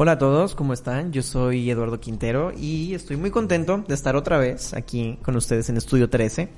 [0.00, 1.10] Hola a todos, ¿cómo están?
[1.10, 5.70] Yo soy Eduardo Quintero y estoy muy contento de estar otra vez aquí con ustedes
[5.70, 6.50] en Estudio 13,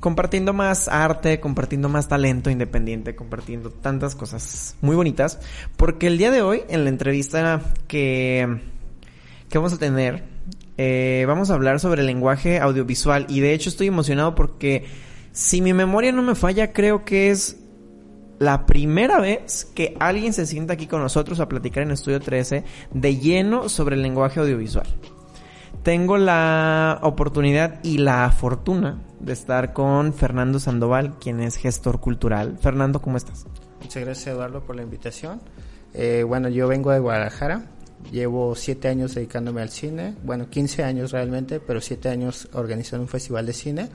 [0.00, 5.38] compartiendo más arte, compartiendo más talento independiente, compartiendo tantas cosas muy bonitas,
[5.76, 8.58] porque el día de hoy, en la entrevista que,
[9.48, 10.24] que vamos a tener,
[10.76, 14.86] eh, vamos a hablar sobre el lenguaje audiovisual y de hecho estoy emocionado porque
[15.30, 17.58] si mi memoria no me falla, creo que es
[18.38, 22.64] la primera vez que alguien se sienta aquí con nosotros a platicar en Estudio 13
[22.92, 24.86] de lleno sobre el lenguaje audiovisual.
[25.82, 32.58] Tengo la oportunidad y la fortuna de estar con Fernando Sandoval, quien es gestor cultural.
[32.60, 33.46] Fernando, ¿cómo estás?
[33.80, 35.40] Muchas gracias Eduardo por la invitación.
[35.94, 37.66] Eh, bueno, yo vengo de Guadalajara,
[38.10, 43.08] llevo siete años dedicándome al cine, bueno, 15 años realmente, pero siete años organizando un
[43.08, 43.88] festival de cine.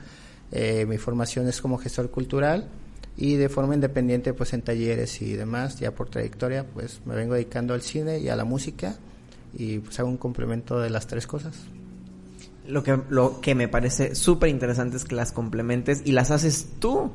[0.50, 2.68] Eh, mi formación es como gestor cultural
[3.16, 7.34] y de forma independiente pues en talleres y demás, ya por trayectoria pues me vengo
[7.34, 8.96] dedicando al cine y a la música
[9.54, 11.54] y pues hago un complemento de las tres cosas.
[12.66, 16.68] Lo que, lo que me parece súper interesante es que las complementes y las haces
[16.78, 17.10] tú.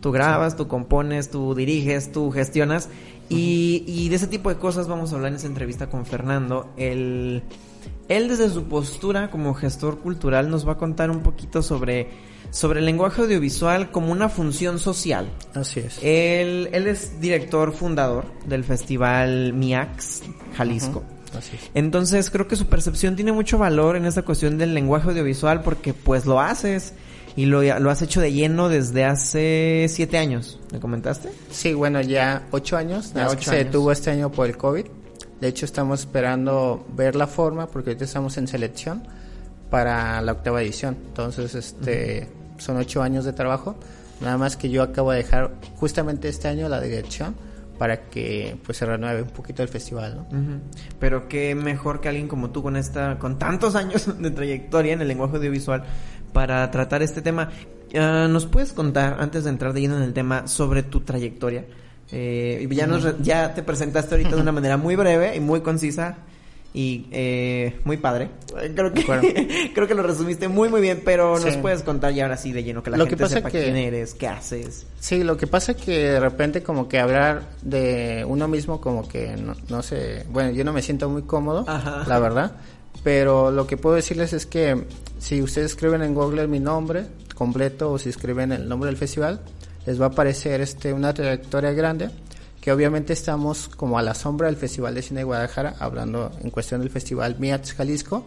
[0.00, 2.88] Tú grabas, tú compones, tú diriges, tú gestionas.
[3.28, 6.70] Y, y, de ese tipo de cosas vamos a hablar en esa entrevista con Fernando.
[6.76, 7.42] El,
[8.08, 12.08] él desde su postura como gestor cultural nos va a contar un poquito sobre
[12.50, 15.28] sobre el lenguaje audiovisual como una función social.
[15.54, 15.98] Así es.
[16.02, 20.22] Él, él es director fundador del festival MIAX
[20.56, 21.02] Jalisco.
[21.36, 21.70] Así es.
[21.74, 25.92] Entonces creo que su percepción tiene mucho valor en esta cuestión del lenguaje audiovisual porque
[25.92, 26.94] pues lo haces
[27.36, 31.30] y lo, lo has hecho de lleno desde hace siete años, ¿me comentaste?
[31.50, 33.64] Sí, bueno, ya ocho años, Ya ocho se años.
[33.66, 34.86] detuvo este año por el COVID.
[35.42, 39.06] De hecho, estamos esperando ver la forma porque ahorita estamos en selección
[39.68, 40.96] para la octava edición.
[41.08, 42.26] Entonces, este,
[42.58, 43.76] son ocho años de trabajo.
[44.20, 47.34] Nada más que yo acabo de dejar justamente este año la dirección
[47.78, 50.60] para que pues se renueve un poquito el festival, ¿no?
[50.98, 55.02] Pero qué mejor que alguien como tú con esta, con tantos años de trayectoria en
[55.02, 55.84] el lenguaje audiovisual
[56.32, 57.50] para tratar este tema.
[57.94, 61.66] Ah, ¿Nos puedes contar, antes de entrar de lleno en el tema, sobre tu trayectoria?
[62.12, 66.18] Eh, ya, nos, ya te presentaste ahorita de una manera muy breve y muy concisa
[66.76, 68.28] y eh, muy padre.
[68.60, 72.24] Eh, Creo que, creo que lo resumiste muy muy bien, pero nos puedes contar ya
[72.24, 74.28] ahora sí de lleno que la Lo que gente pasa sepa que- quién eres, qué
[74.28, 74.86] haces.
[75.00, 79.08] Sí, lo que pasa es que de repente como que hablar de uno mismo como
[79.08, 82.04] que no, no sé, bueno, yo no me siento muy cómodo, Ajá.
[82.06, 82.52] la verdad,
[83.02, 84.84] pero lo que puedo decirles es que
[85.18, 89.40] si ustedes escriben en Google mi nombre completo o si escriben el nombre del festival,
[89.86, 92.10] les va a aparecer este una trayectoria grande
[92.66, 96.50] que obviamente estamos como a la sombra del Festival de Cine de Guadalajara, hablando en
[96.50, 98.26] cuestión del Festival MIATS Jalisco,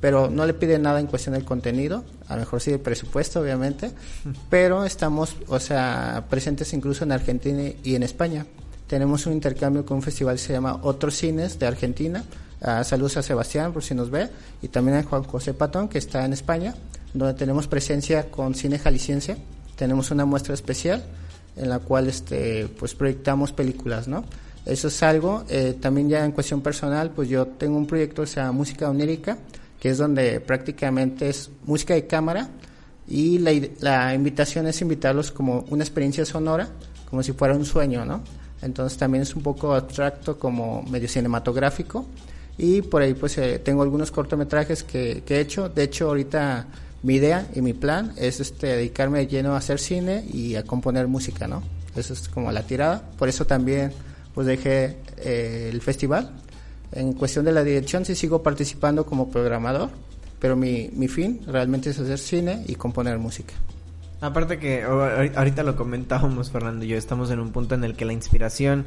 [0.00, 3.40] pero no le pide nada en cuestión del contenido, a lo mejor sí el presupuesto,
[3.40, 3.90] obviamente,
[4.48, 8.46] pero estamos, o sea, presentes incluso en Argentina y en España.
[8.86, 12.24] Tenemos un intercambio con un festival que se llama Otros Cines de Argentina.
[12.62, 14.30] Ah, saludos a Sebastián, por si nos ve,
[14.62, 16.74] y también a Juan José Patón, que está en España,
[17.12, 19.36] donde tenemos presencia con cine jalisciense.
[19.76, 21.04] Tenemos una muestra especial
[21.56, 24.24] en la cual este pues proyectamos películas, ¿no?
[24.66, 28.28] Eso es algo, eh, también ya en cuestión personal, pues yo tengo un proyecto que
[28.28, 29.36] se llama Música Onírica,
[29.78, 32.48] que es donde prácticamente es música de cámara
[33.06, 36.70] y la, la invitación es invitarlos como una experiencia sonora,
[37.10, 38.22] como si fuera un sueño, ¿no?
[38.62, 42.06] Entonces también es un poco abstracto como medio cinematográfico
[42.56, 46.66] y por ahí pues eh, tengo algunos cortometrajes que, que he hecho, de hecho ahorita
[47.04, 50.64] mi idea y mi plan es este dedicarme de lleno a hacer cine y a
[50.64, 51.62] componer música, ¿no?
[51.94, 53.92] Eso es como la tirada, por eso también
[54.34, 56.32] pues dejé eh, el festival.
[56.92, 59.90] En cuestión de la dirección sí sigo participando como programador,
[60.38, 63.52] pero mi, mi fin realmente es hacer cine y componer música.
[64.22, 68.06] Aparte que ahorita lo comentábamos Fernando y yo, estamos en un punto en el que
[68.06, 68.86] la inspiración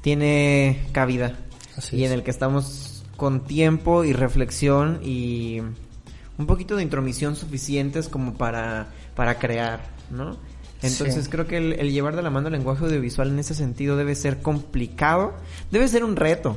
[0.00, 1.36] tiene cabida
[1.76, 5.60] Así y en el que estamos con tiempo y reflexión y
[6.38, 9.80] un poquito de intromisión suficientes como para, para crear,
[10.10, 10.36] ¿no?
[10.80, 11.30] Entonces Sí.
[11.30, 14.14] creo que el, el llevar de la mano el lenguaje audiovisual en ese sentido debe
[14.14, 15.34] ser complicado,
[15.72, 16.56] debe ser un reto.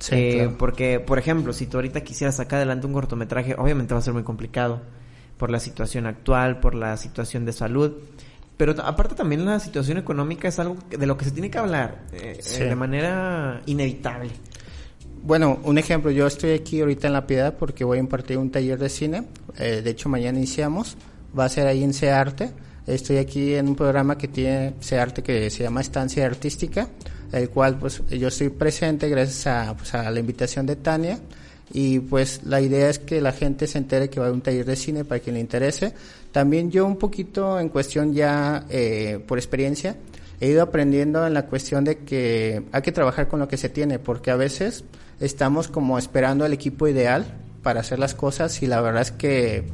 [0.00, 0.56] Sí, Eh, claro.
[0.58, 4.12] Porque, por ejemplo, si tú ahorita quisieras sacar adelante un cortometraje, obviamente va a ser
[4.14, 4.80] muy complicado
[5.38, 7.92] por la situación actual, por la situación de salud.
[8.56, 12.02] Pero aparte también la situación económica es algo de lo que se tiene que hablar
[12.12, 12.62] eh, Sí.
[12.62, 14.30] eh, de manera inevitable.
[15.22, 18.50] Bueno, un ejemplo, yo estoy aquí ahorita en La Piedad porque voy a impartir un
[18.50, 19.24] taller de cine,
[19.58, 20.96] eh, de hecho mañana iniciamos,
[21.38, 22.50] va a ser ahí en Arte.
[22.86, 26.88] estoy aquí en un programa que tiene Arte que se llama Estancia Artística,
[27.32, 31.18] el cual pues yo estoy presente gracias a, pues, la invitación de Tania,
[31.72, 34.64] y pues la idea es que la gente se entere que va a un taller
[34.64, 35.94] de cine para quien le interese.
[36.32, 39.96] También yo un poquito en cuestión ya eh, por experiencia
[40.40, 43.68] he ido aprendiendo en la cuestión de que hay que trabajar con lo que se
[43.68, 44.84] tiene porque a veces
[45.20, 47.26] estamos como esperando al equipo ideal
[47.62, 49.64] para hacer las cosas y la verdad es que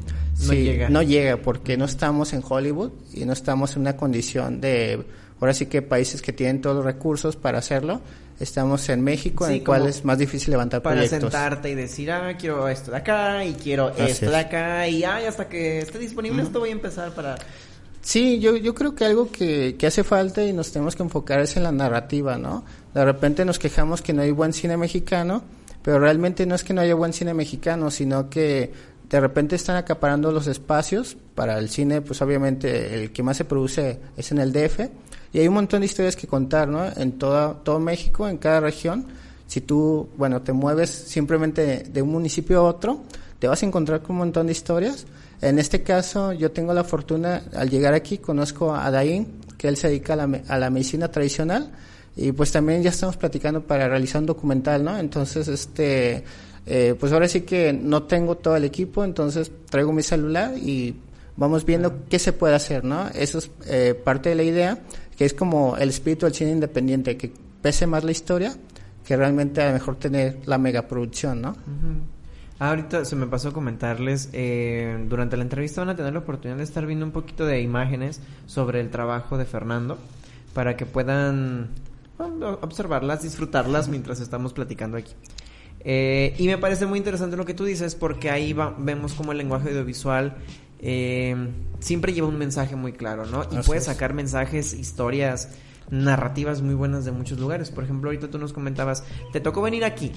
[0.45, 0.89] no, llega.
[0.89, 5.03] no llega porque no estamos en Hollywood y no estamos en una condición de
[5.39, 8.01] ahora sí que países que tienen todos los recursos para hacerlo
[8.39, 11.31] Estamos en México, en el cual es más difícil levantar para proyectos.
[11.31, 15.03] Para sentarte y decir, ah, quiero esto de acá y quiero esto de acá y
[15.03, 17.35] ay, hasta que esté disponible esto voy a empezar para...
[18.01, 21.41] Sí, yo, yo creo que algo que, que hace falta y nos tenemos que enfocar
[21.41, 22.63] es en la narrativa, ¿no?
[22.93, 25.43] De repente nos quejamos que no hay buen cine mexicano,
[25.81, 28.71] pero realmente no es que no haya buen cine mexicano, sino que
[29.09, 33.45] de repente están acaparando los espacios para el cine, pues obviamente el que más se
[33.45, 34.81] produce es en el DF,
[35.33, 36.85] y hay un montón de historias que contar, ¿no?
[36.95, 39.07] En toda, todo México, en cada región.
[39.45, 43.03] Si tú, bueno, te mueves simplemente de, un municipio a otro,
[43.39, 45.05] te vas a encontrar con un montón de historias.
[45.41, 49.77] En este caso, yo tengo la fortuna, al llegar aquí, conozco a Daín, que él
[49.77, 51.71] se dedica a la, a la medicina tradicional,
[52.15, 54.97] y pues también ya estamos platicando para realizar un documental, ¿no?
[54.97, 56.23] Entonces, este,
[56.65, 60.95] eh, pues ahora sí que no tengo todo el equipo, entonces traigo mi celular y
[61.37, 63.07] vamos viendo qué se puede hacer, ¿no?
[63.09, 64.79] Eso es eh, parte de la idea
[65.15, 67.31] que es como el espíritu del cine independiente, que
[67.61, 68.55] pese más la historia
[69.05, 71.55] que realmente a lo mejor tener la megaproducción, ¿no?
[72.59, 76.19] Ah, ahorita se me pasó a comentarles, eh, durante la entrevista van a tener la
[76.19, 79.97] oportunidad de estar viendo un poquito de imágenes sobre el trabajo de Fernando,
[80.53, 81.69] para que puedan
[82.61, 85.13] observarlas, disfrutarlas mientras estamos platicando aquí.
[85.81, 89.37] Eh, y me parece muy interesante lo que tú dices, porque ahí vemos como el
[89.37, 90.35] lenguaje audiovisual
[90.79, 91.35] eh,
[91.79, 93.43] siempre lleva un mensaje muy claro, ¿no?
[93.51, 95.49] Y puede sacar mensajes, historias,
[95.89, 97.71] narrativas muy buenas de muchos lugares.
[97.71, 100.11] Por ejemplo, ahorita tú nos comentabas, te tocó venir aquí,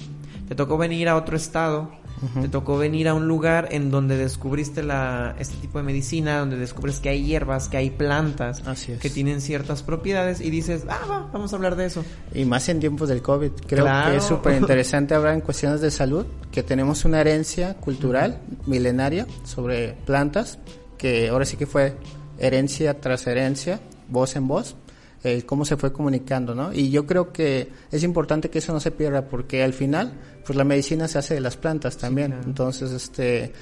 [0.47, 1.91] te tocó venir a otro estado,
[2.39, 6.57] te tocó venir a un lugar en donde descubriste la, este tipo de medicina, donde
[6.57, 8.61] descubres que hay hierbas, que hay plantas
[9.01, 12.03] que tienen ciertas propiedades y dices, ah, vamos a hablar de eso.
[12.33, 13.51] Y más en tiempos del COVID.
[13.67, 18.39] Creo que es súper interesante hablar en cuestiones de salud, que tenemos una herencia cultural
[18.65, 20.59] milenaria sobre plantas,
[20.97, 21.95] que ahora sí que fue
[22.37, 23.79] herencia tras herencia,
[24.09, 24.75] voz en voz
[25.23, 26.73] eh, cómo se fue comunicando, ¿no?
[26.73, 30.13] Y yo creo que es importante que eso no se pierda porque al final,
[30.45, 32.33] pues la medicina se hace de las plantas también.
[32.43, 33.53] Entonces, este,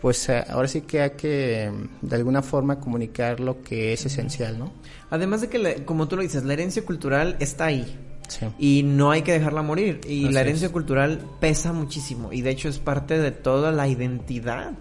[0.00, 1.70] pues eh, ahora sí que hay que
[2.02, 4.72] de alguna forma comunicar lo que es esencial, ¿no?
[5.10, 7.98] Además de que, como tú lo dices, la herencia cultural está ahí.
[8.26, 8.46] Sí.
[8.58, 10.00] Y no hay que dejarla morir.
[10.06, 12.32] Y la herencia cultural pesa muchísimo.
[12.32, 14.72] Y de hecho es parte de toda la identidad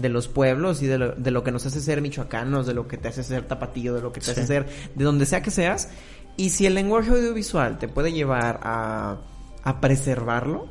[0.00, 2.88] de los pueblos y de lo, de lo, que nos hace ser michoacanos, de lo
[2.88, 5.50] que te hace ser tapatillo, de lo que te hace ser de donde sea que
[5.50, 5.88] seas.
[6.36, 9.16] Y si el lenguaje audiovisual te puede llevar a,
[9.64, 10.66] a preservarlo.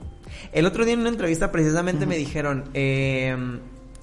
[0.52, 3.36] El otro día en una entrevista precisamente me dijeron, eh,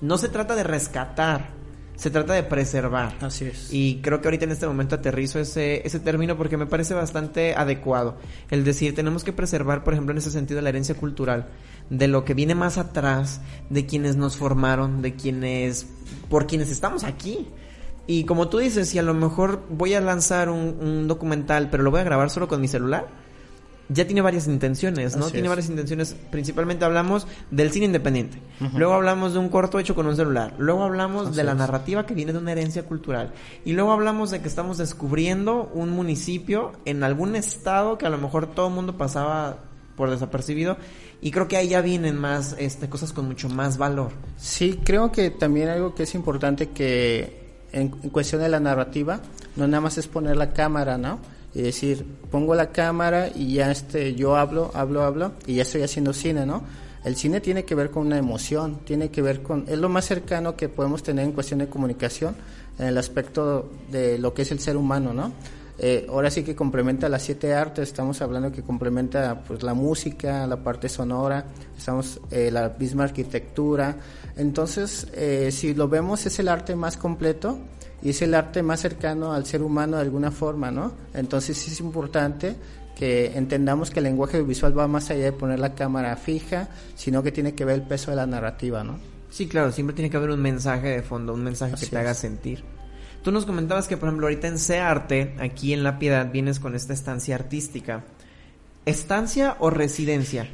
[0.01, 1.51] no se trata de rescatar,
[1.97, 3.17] se trata de preservar.
[3.21, 3.73] Así es.
[3.73, 7.55] Y creo que ahorita en este momento aterrizo ese, ese término porque me parece bastante
[7.55, 8.17] adecuado.
[8.51, 11.49] El decir, tenemos que preservar, por ejemplo, en ese sentido, la herencia cultural
[11.91, 15.87] de lo que viene más atrás, de quienes nos formaron, de quienes,
[16.29, 17.49] por quienes estamos aquí.
[18.07, 21.91] Y como tú dices, si a lo mejor voy a lanzar un, documental, pero lo
[21.91, 23.09] voy a grabar solo con mi celular,
[23.89, 25.31] ya tiene varias intenciones, ¿no?
[25.31, 26.17] tiene varias intenciones.
[26.31, 28.39] Principalmente hablamos del cine independiente.
[28.75, 30.55] Luego hablamos de un corto hecho con un celular.
[30.59, 33.33] Luego hablamos de la narrativa que viene de una herencia cultural.
[33.65, 38.19] Y luego hablamos de que estamos descubriendo un municipio en algún estado que a lo
[38.19, 39.59] mejor todo el mundo pasaba
[39.97, 40.77] por desapercibido
[41.21, 44.13] y creo que ahí ya vienen más este, cosas con mucho más valor.
[44.37, 49.21] Sí, creo que también algo que es importante que en, cuestión de la narrativa,
[49.57, 51.19] no nada más es poner la cámara, ¿no?
[51.55, 55.83] Y decir, pongo la cámara y ya este, yo hablo, hablo, hablo y ya estoy
[55.83, 56.63] haciendo cine, ¿no?
[57.05, 60.07] El cine tiene que ver con una emoción, tiene que ver con, es lo más
[60.07, 62.35] cercano que podemos tener en cuestión de comunicación,
[62.79, 65.33] en el aspecto de lo que es el ser humano, ¿no?
[65.79, 70.47] Eh, ahora sí que complementa las siete artes, estamos hablando que complementa pues la música,
[70.47, 73.97] la parte sonora, estamos eh, la misma arquitectura.
[74.37, 77.59] Entonces, eh, si lo vemos es el arte más completo
[78.03, 80.93] y es el arte más cercano al ser humano de alguna forma, ¿no?
[81.13, 82.55] Entonces es importante
[82.95, 87.23] que entendamos que el lenguaje visual va más allá de poner la cámara fija, sino
[87.25, 88.99] que tiene que ver el peso de la narrativa, ¿no?
[89.31, 92.15] Sí, claro, siempre tiene que haber un mensaje de fondo, un mensaje que te haga
[92.15, 92.63] sentir.
[93.25, 96.75] Tú nos comentabas que, por ejemplo, ahorita en Arte, aquí en La Piedad, vienes con
[96.75, 98.05] esta estancia artística.
[98.85, 100.51] ¿Estancia o residencia?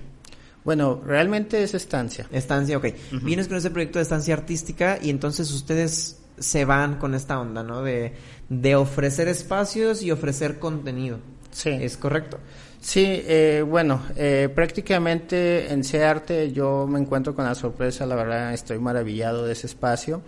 [0.62, 2.28] Bueno, realmente es estancia.
[2.30, 2.86] Estancia, ok.
[3.24, 7.64] Vienes con ese proyecto de estancia artística y entonces ustedes se van con esta onda,
[7.64, 7.82] ¿no?
[7.82, 8.12] De,
[8.48, 11.18] de ofrecer espacios y ofrecer contenido.
[11.50, 11.70] Sí.
[11.70, 12.38] ¿Es correcto?
[12.80, 18.54] Sí, eh, bueno, eh, prácticamente en arte yo me encuentro con la sorpresa, la verdad
[18.54, 20.22] estoy maravillado de ese espacio.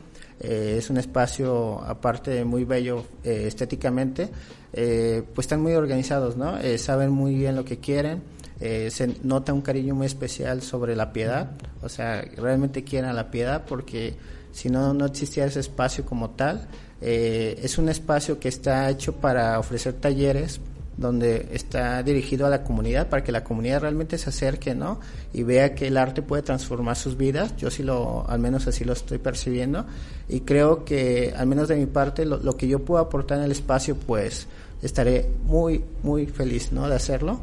[0.44, 4.28] Eh, es un espacio aparte muy bello eh, estéticamente,
[4.72, 6.56] eh, pues están muy organizados, ¿no?
[6.78, 8.22] Saben muy bien lo que quieren,
[8.60, 13.30] se nota un cariño muy especial sobre la piedad, o sea, realmente quieren a la
[13.30, 14.14] piedad porque
[14.52, 16.68] si no, no existiera ese espacio como tal.
[17.00, 20.60] Es un espacio que está hecho para ofrecer talleres
[21.02, 25.00] donde está dirigido a la comunidad para que la comunidad realmente se acerque, ¿no?
[25.34, 27.54] Y vea que el arte puede transformar sus vidas.
[27.56, 29.84] Yo sí lo, al menos así lo estoy percibiendo.
[30.28, 33.44] Y creo que, al menos de mi parte, lo, lo que yo puedo aportar en
[33.44, 34.46] el espacio, pues
[34.80, 36.88] estaré muy, muy feliz, ¿no?
[36.88, 37.40] De hacerlo.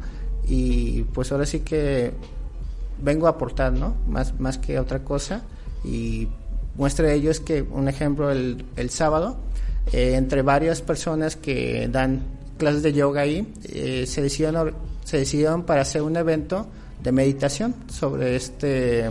[0.48, 2.12] Y pues ahora sí que
[3.02, 3.96] vengo a aportar, ¿no?
[4.08, 5.44] Más, más que otra cosa.
[5.84, 6.28] Y
[6.76, 9.38] muestra de ello es que, un ejemplo, el, el sábado,
[9.92, 15.64] eh, entre varias personas que dan clases de yoga ahí, eh, se, decidieron, se decidieron
[15.64, 16.68] para hacer un evento
[17.02, 19.10] de meditación sobre este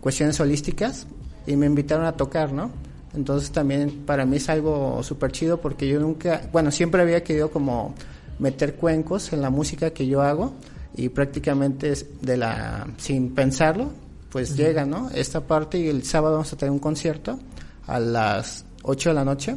[0.00, 1.06] cuestiones holísticas
[1.46, 2.70] y me invitaron a tocar, ¿no?
[3.14, 7.50] Entonces también para mí es algo súper chido porque yo nunca, bueno, siempre había querido
[7.50, 7.94] como
[8.38, 10.52] meter cuencos en la música que yo hago
[10.96, 13.90] y prácticamente de la, sin pensarlo,
[14.30, 15.10] pues llega, ¿no?
[15.10, 17.38] Esta parte y el sábado vamos a tener un concierto
[17.86, 19.56] a las 8 de la noche.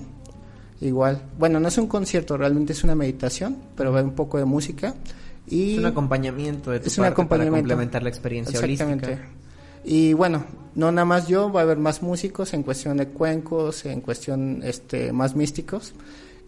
[0.82, 4.46] Igual, bueno, no es un concierto, realmente es una meditación, pero va un poco de
[4.46, 4.94] música.
[5.48, 7.52] Y Es un acompañamiento de tu es un acompañamiento.
[7.54, 9.06] para complementar la experiencia Exactamente.
[9.08, 9.30] holística.
[9.86, 10.44] Y bueno,
[10.76, 14.62] no nada más yo, va a haber más músicos en cuestión de cuencos, en cuestión
[14.64, 15.94] este más místicos.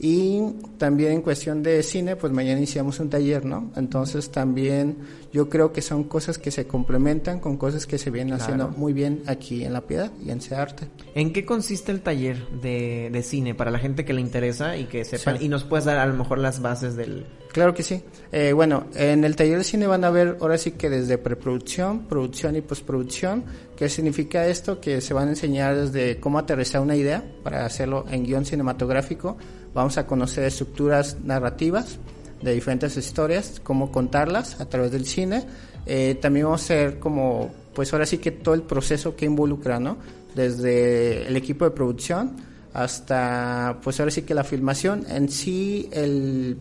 [0.02, 0.42] Y
[0.78, 3.70] también en cuestión de cine, pues mañana iniciamos un taller, ¿no?
[3.76, 4.98] Entonces también
[5.34, 8.94] yo creo que son cosas que se complementan con cosas que se vienen haciendo muy
[8.94, 10.88] bien aquí en La Piedad y en Arte.
[11.16, 14.86] ¿En qué consiste el taller de, de cine para la gente que le interesa y
[14.86, 15.38] que sepan?
[15.38, 15.46] Sí.
[15.46, 17.26] Y nos puedes dar a lo mejor las bases del...
[17.52, 18.02] Claro que sí.
[18.32, 22.08] Eh, bueno, en el taller de cine van a ver ahora sí que desde preproducción,
[22.08, 23.44] producción y postproducción.
[23.76, 24.80] ¿Qué significa esto?
[24.80, 29.38] Que se van a enseñar desde cómo aterrizar una idea para hacerlo en guion cinematográfico.
[29.80, 31.98] Vamos a conocer estructuras narrativas
[32.42, 35.46] de diferentes historias, cómo contarlas a través del cine.
[35.86, 39.80] Eh, también vamos a hacer como, pues ahora sí que todo el proceso que involucra,
[39.80, 39.96] ¿no?
[40.36, 42.36] Desde el equipo de producción
[42.74, 45.06] hasta, pues ahora sí que la filmación.
[45.10, 46.58] En sí, el,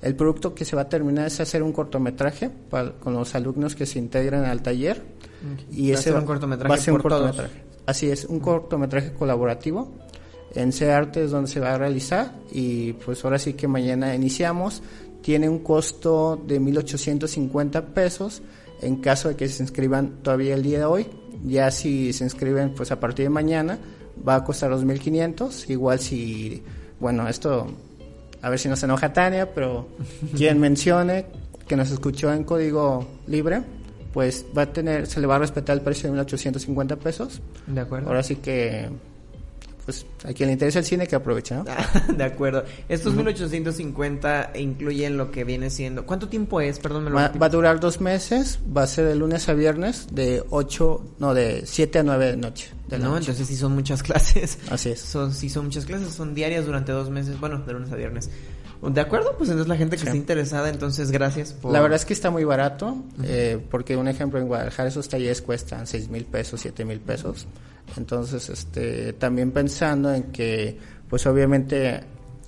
[0.00, 3.74] el producto que se va a terminar es hacer un cortometraje para- con los alumnos
[3.74, 5.02] que se integran al taller.
[5.70, 7.20] Y Va a ese ser un cortometraje va a ser un todos.
[7.20, 7.62] cortometraje.
[7.84, 9.92] Así es, un cortometraje colaborativo.
[10.54, 14.82] En C-Arte es donde se va a realizar y pues ahora sí que mañana iniciamos.
[15.22, 18.42] Tiene un costo de 1.850 pesos
[18.80, 21.06] en caso de que se inscriban todavía el día de hoy.
[21.44, 23.78] Ya si se inscriben pues a partir de mañana
[24.26, 25.70] va a costar 2.500.
[25.70, 26.62] Igual si,
[27.00, 27.66] bueno, esto
[28.42, 29.88] a ver si nos enoja Tania, pero
[30.36, 31.26] quien mencione
[31.66, 33.62] que nos escuchó en código libre,
[34.12, 37.40] pues va a tener, se le va a respetar el precio de 1.850 pesos.
[37.66, 38.08] ¿De acuerdo?
[38.08, 38.90] Ahora sí que,
[39.84, 41.64] pues a quien le interesa el cine que aproveche, ¿no?
[42.16, 42.64] de acuerdo.
[42.88, 46.06] Estos 1850 incluyen lo que viene siendo...
[46.06, 46.78] ¿Cuánto tiempo es?
[46.78, 50.06] Perdón, me lo Va, a durar dos meses, va a ser de lunes a viernes,
[50.12, 52.70] de 8, no, de 7 a 9 de noche.
[52.88, 53.20] De No, noche.
[53.30, 54.58] entonces sí son muchas clases.
[54.70, 55.00] Así es.
[55.00, 58.30] Son, sí son muchas clases, son diarias durante dos meses, bueno, de lunes a viernes.
[58.82, 59.34] ¿De acuerdo?
[59.38, 60.06] Pues entonces la gente que Sí.
[60.08, 61.72] esté interesada, entonces gracias por...
[61.72, 65.40] La verdad es que está muy barato, eh, porque un ejemplo en Guadalajara esos talleres
[65.40, 67.46] cuestan 6 mil pesos, 7 mil pesos.
[67.96, 72.02] Entonces, este, también pensando en que, pues obviamente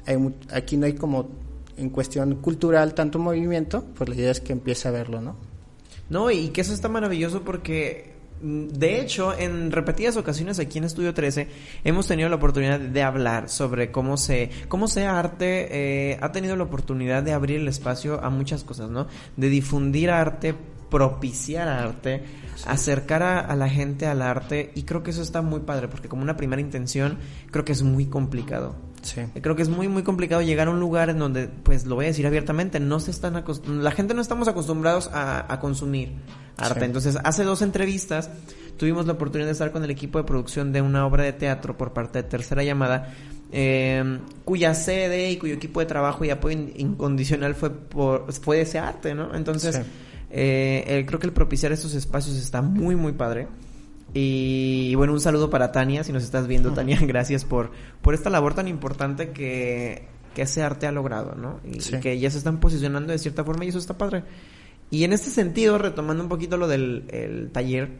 [0.06, 1.28] hay aquí no hay como
[1.76, 5.36] en cuestión cultural tanto movimiento, pues la idea es que empiece a verlo, ¿no?
[6.10, 8.13] No, y que eso está maravilloso porque,
[8.44, 11.48] de hecho, en repetidas ocasiones aquí en Estudio 13
[11.82, 15.68] hemos tenido la oportunidad de hablar sobre cómo se, cómo se arte
[16.12, 19.06] eh, ha tenido la oportunidad de abrir el espacio a muchas cosas, ¿no?
[19.38, 20.54] De difundir arte,
[20.90, 22.22] propiciar arte,
[22.66, 26.10] acercar a, a la gente al arte y creo que eso está muy padre porque
[26.10, 27.16] como una primera intención
[27.50, 28.74] creo que es muy complicado.
[29.04, 29.20] Sí.
[29.40, 32.06] Creo que es muy muy complicado llegar a un lugar en donde, pues lo voy
[32.06, 36.12] a decir abiertamente, no se están la gente no estamos acostumbrados a, a consumir
[36.56, 36.80] arte.
[36.80, 36.86] Sí.
[36.86, 38.30] Entonces, hace dos entrevistas
[38.78, 41.76] tuvimos la oportunidad de estar con el equipo de producción de una obra de teatro
[41.76, 43.12] por parte de Tercera Llamada,
[43.52, 48.62] eh, cuya sede y cuyo equipo de trabajo y apoyo in- incondicional fue por fue
[48.62, 49.34] ese arte, ¿no?
[49.34, 49.82] Entonces, Sí.
[50.30, 53.48] eh, eh, creo que el propiciar estos espacios está muy muy padre.
[54.16, 58.30] Y bueno, un saludo para Tania, si nos estás viendo, Tania, gracias por, por esta
[58.30, 61.60] labor tan importante que, que ese arte ha logrado, ¿no?
[61.64, 61.96] Y, Sí.
[61.96, 64.22] y que ya se están posicionando de cierta forma y eso está padre.
[64.90, 67.90] Y en este sentido, retomando un poquito lo del el taller,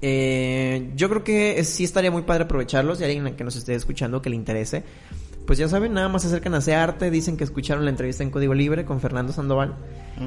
[0.00, 2.98] eh, yo creo que sí estaría muy padre aprovecharlos.
[2.98, 4.84] Si alguien que nos esté escuchando que le interese,
[5.48, 7.10] pues ya saben, nada más se acercan a hacer arte.
[7.10, 9.76] Dicen que escucharon la entrevista en Código Libre con Fernando Sandoval.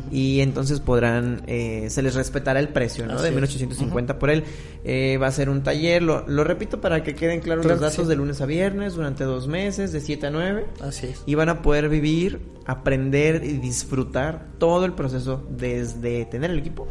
[0.09, 3.13] Y entonces podrán, eh, se les respetará el precio, ¿no?
[3.13, 3.35] Así de es.
[3.35, 4.45] 1850 por él.
[4.83, 7.91] Eh, va a ser un taller, lo, lo repito para que queden claros Claro los
[7.91, 8.09] datos, sí.
[8.09, 11.21] de lunes a viernes, durante dos meses, de 7 a 9 Así es.
[11.27, 16.87] y van a poder vivir, aprender y disfrutar todo el proceso desde tener el equipo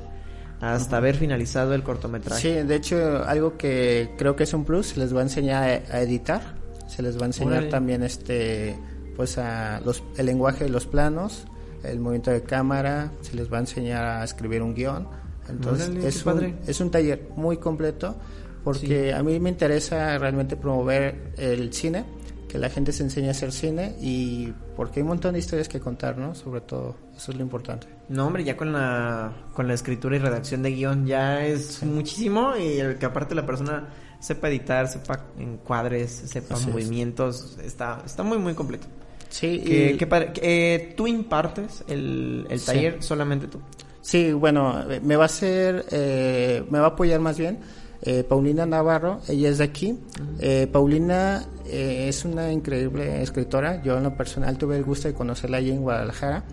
[0.60, 2.60] hasta haber finalizado el cortometraje.
[2.60, 6.00] Sí, de hecho, algo que creo que es un plus, les va a enseñar a
[6.02, 6.59] editar,
[6.90, 8.76] se les va a enseñar también este
[9.16, 11.44] pues a los, el lenguaje de los planos,
[11.84, 15.08] el movimiento de cámara, se les va a enseñar a escribir un guion.
[15.48, 16.46] Entonces, es, padre.
[16.46, 18.16] un, es un taller muy completo
[18.64, 22.04] porque a mí me interesa realmente promover el cine,
[22.48, 25.68] que la gente se enseñe a hacer cine y porque hay un montón de historias
[25.68, 26.34] que contar, ¿no?
[26.34, 27.86] Sobre todo, eso es lo importante.
[28.08, 32.56] No, hombre, ya con la, con la escritura y redacción de guion ya es muchísimo
[32.56, 33.88] y el que aparte la persona
[34.20, 36.70] sepa editar, sepa encuadres, sepa Así es.
[36.74, 38.86] movimientos, está, está muy, muy completo.
[39.28, 40.32] Sí, Que, y- que padre.
[40.32, 42.66] Que, eh, tú impartes el, el Sí.
[42.66, 43.60] taller solamente tú.
[44.02, 47.58] Sí, bueno, eh, me va a hacer, eh, me va a apoyar más bien
[48.02, 49.98] eh, Paulina Navarro, ella es de aquí.
[50.38, 55.12] Eh, Paulina eh, es una increíble escritora, yo en lo personal tuve el gusto de
[55.14, 56.44] conocerla allí en Guadalajara,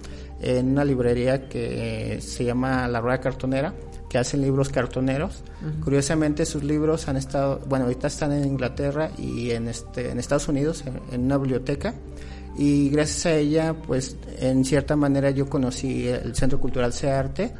[0.42, 3.74] en una librería que se llama La Rueda Cartonera,
[4.10, 5.44] que hacen libros cartoneros.
[5.84, 10.48] Curiosamente sus libros han estado, bueno, ahorita están en Inglaterra y en, este, en Estados
[10.48, 11.94] Unidos, en, en una biblioteca
[12.58, 17.54] y gracias a ella pues en cierta manera yo conocí el Centro Cultural Searte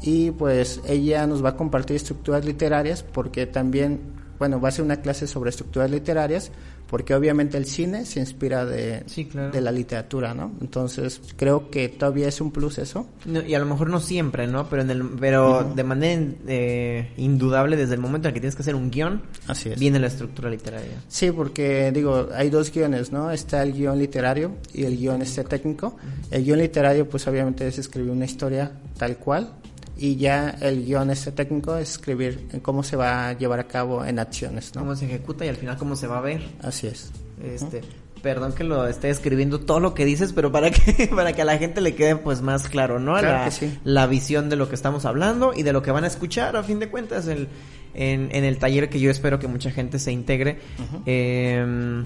[0.00, 4.00] y pues ella nos va a compartir estructuras literarias porque también
[4.38, 6.50] bueno va a ser una clase sobre estructuras literarias
[6.88, 9.50] porque obviamente el cine se inspira de, Sí, claro.
[9.50, 13.58] de la literatura no entonces creo que todavía es un plus eso No, y a
[13.58, 14.68] lo mejor no siempre, ¿no?
[14.68, 18.62] Pero en el, pero de manera eh, indudable desde el momento en que tienes que
[18.62, 21.02] hacer un guion, así es viene la estructura literaria.
[21.08, 23.30] Sí, porque digo, hay dos guiones, ¿no?
[23.30, 25.96] Está el guion literario y el guion este técnico.
[26.30, 29.52] El guion literario, pues obviamente es escribir una historia tal cual
[29.98, 34.04] y ya el guion este técnico es escribir cómo se va a llevar a cabo
[34.04, 34.82] en acciones, ¿no?
[34.82, 36.42] Cómo se ejecuta y al final cómo se va a ver.
[36.62, 37.10] Así es.
[37.42, 37.82] Este,
[38.22, 41.44] perdón que lo esté escribiendo todo lo que dices, pero para que para que a
[41.44, 43.18] la gente le quede pues más claro, ¿no?
[43.18, 43.78] Claro la, que sí.
[43.84, 46.62] la visión de lo que estamos hablando y de lo que van a escuchar a
[46.62, 47.48] fin de cuentas el,
[47.94, 50.60] en, en el taller que yo espero que mucha gente se integre.
[51.06, 52.04] Eh,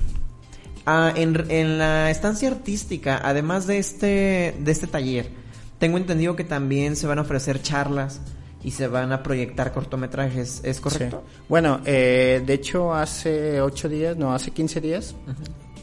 [0.87, 5.42] ah, en, en la estancia artística, además de este de este taller,
[5.83, 8.21] tengo entendido que también se van a ofrecer charlas
[8.63, 11.25] y se van a proyectar cortometrajes, ¿es correcto?
[11.27, 11.43] Sí.
[11.49, 15.17] Bueno, eh, de hecho hace ocho días, no, hace 15 días,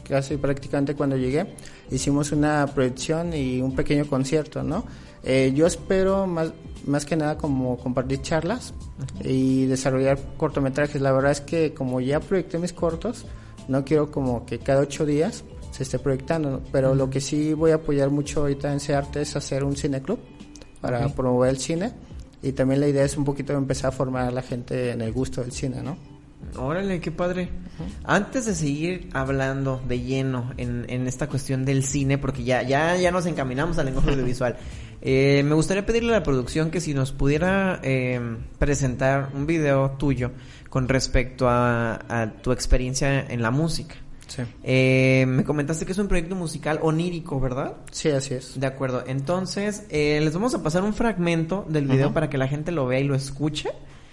[0.08, 1.54] casi prácticamente cuando llegué,
[1.90, 4.86] hicimos una proyección y un pequeño concierto, ¿no?
[5.22, 6.54] Eh, yo espero más,
[6.86, 8.72] más que nada como compartir charlas
[9.22, 11.02] y desarrollar cortometrajes.
[11.02, 13.26] La verdad es que como ya proyecté mis cortos,
[13.68, 16.60] no quiero como que cada ocho días se esté proyectando, ¿no?
[16.72, 20.18] pero lo que sí voy a apoyar mucho ahorita en arte es hacer un cineclub
[20.80, 21.92] para promover el cine
[22.42, 25.12] y también la idea es un poquito empezar a formar a la gente en el
[25.12, 25.96] gusto del cine, ¿no?
[26.56, 27.50] Órale, qué padre.
[28.04, 32.96] Antes de seguir hablando de lleno en, en esta cuestión del cine, porque ya, ya,
[32.96, 34.56] ya nos encaminamos al lenguaje audiovisual,
[35.02, 38.20] eh, me gustaría pedirle a la producción que si nos pudiera eh,
[38.58, 40.32] presentar un video tuyo
[40.68, 43.96] con respecto a, a tu experiencia en la música.
[44.30, 44.42] Sí.
[44.62, 47.74] Eh, me comentaste que es un proyecto musical onírico, ¿verdad?
[47.90, 48.58] Sí, así es.
[48.58, 49.02] De acuerdo.
[49.06, 52.86] Entonces, eh, les vamos a pasar un fragmento del video para que la gente lo
[52.86, 53.70] vea y lo escuche.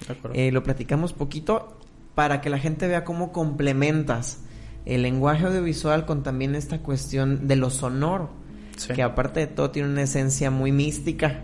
[0.07, 0.35] De acuerdo.
[0.35, 1.77] Eh, lo platicamos poquito
[2.15, 4.39] para que la gente vea cómo complementas
[4.85, 8.31] el lenguaje audiovisual con también esta cuestión de lo sonoro,
[8.75, 8.93] Sí.
[8.93, 11.43] que aparte de todo tiene una esencia muy mística.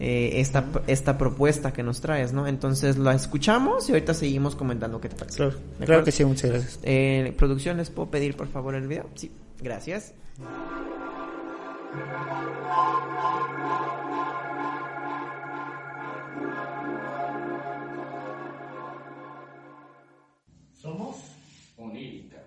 [0.00, 2.46] Eh, esta, esta propuesta que nos traes, ¿no?
[2.46, 5.36] Entonces la escuchamos y ahorita seguimos comentando qué te parece.
[5.36, 6.78] Claro, ¿De claro que sí, muchas gracias.
[6.82, 9.08] Eh, producción, ¿les puedo pedir por favor el video?
[9.14, 9.30] Sí,
[9.60, 10.14] gracias.
[20.80, 21.16] Somos
[21.76, 22.37] onírica.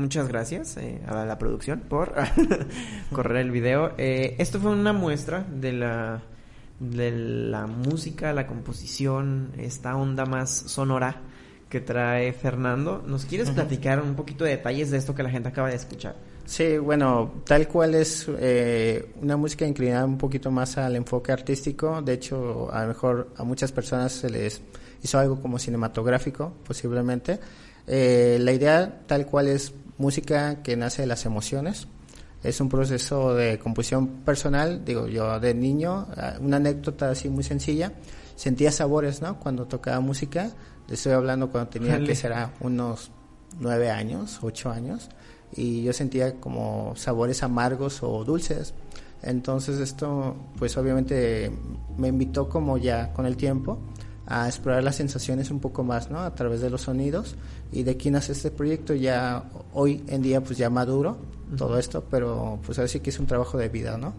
[0.00, 2.14] Muchas gracias eh, a la producción por
[3.12, 3.92] correr el video.
[3.98, 6.22] Eh, esto fue una muestra de la
[6.78, 11.20] de la música, la composición, esta onda más sonora
[11.68, 13.04] que trae Fernando.
[13.06, 16.16] ¿Nos quieres platicar un poquito de detalles de esto que la gente acaba de escuchar?
[16.46, 22.00] Sí, bueno, tal cual es eh, una música inclinada un poquito más al enfoque artístico.
[22.00, 24.62] De hecho, a lo mejor a muchas personas se les
[25.02, 27.38] hizo algo como cinematográfico, posiblemente.
[27.86, 31.86] Eh, la idea tal cual es música que nace de las emociones.
[32.42, 37.44] Es un proceso de composición personal, digo yo de niño, ah, una anécdota así muy
[37.44, 37.92] sencilla.
[38.34, 39.38] Sentía sabores, ¿no?
[39.38, 40.50] Cuando tocaba música.
[40.88, 43.12] Le estoy hablando cuando tenía que será unos
[43.60, 45.08] nueve años, ocho años,
[45.54, 48.74] y yo sentía como sabores amargos o dulces.
[49.22, 51.52] Entonces esto, pues obviamente
[51.98, 53.78] me invitó como ya con el tiempo
[54.30, 56.20] a explorar las sensaciones un poco más, ¿no?
[56.20, 57.34] A través de los sonidos
[57.72, 59.42] y de aquí nace este proyecto ya
[59.74, 61.18] hoy en día pues ya maduro
[61.58, 64.14] todo esto, pero pues así que es un trabajo de vida, ¿no?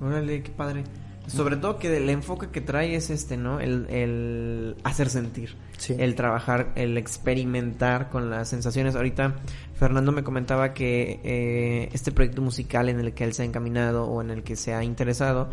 [0.00, 0.84] Órale, qué padre.
[1.26, 3.58] Sobre todo que el enfoque que trae es este, ¿no?
[3.58, 5.56] El, el hacer sentir,
[5.88, 8.94] el trabajar, el experimentar con las sensaciones.
[8.94, 9.34] Ahorita
[9.74, 14.04] Fernando me comentaba que eh, este proyecto musical en el que él se ha encaminado
[14.04, 15.48] o en el que se ha interesado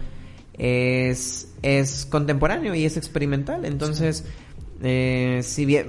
[0.57, 3.65] es, es contemporáneo y es experimental.
[3.65, 4.25] Entonces,
[4.81, 5.87] eh, si bien,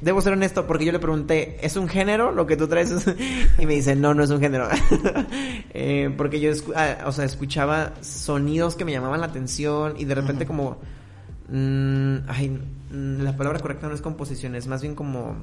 [0.00, 2.92] debo ser honesto porque yo le pregunté, ¿es un género lo que tú traes?
[3.58, 4.68] y me dice, no, no es un género.
[5.74, 10.14] eh, porque yo, ah, o sea, escuchaba sonidos que me llamaban la atención y de
[10.14, 10.78] repente como...
[11.48, 12.58] Mm, ay,
[12.90, 15.36] mm, la palabra correcta no es composición, es más bien como,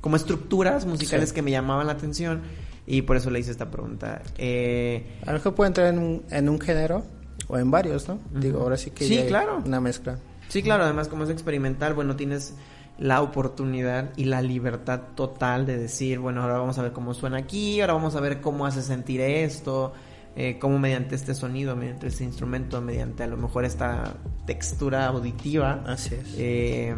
[0.00, 2.42] como estructuras musicales que me llamaban la atención
[2.88, 4.22] y por eso le hice esta pregunta.
[4.36, 7.04] Eh, a lo mejor puede entrar en un, en un género
[7.48, 8.18] o en varios, ¿no?
[8.32, 9.62] Digo, ahora sí que sí, claro.
[9.64, 10.18] una mezcla.
[10.48, 12.54] Sí, claro, además como es experimental, bueno, tienes
[12.98, 17.38] la oportunidad y la libertad total de decir, bueno, ahora vamos a ver cómo suena
[17.38, 19.92] aquí, ahora vamos a ver cómo hace sentir esto,
[20.36, 24.14] eh, cómo mediante este sonido, mediante este instrumento, mediante a lo mejor esta
[24.46, 26.34] textura auditiva, Así es.
[26.38, 26.94] Eh,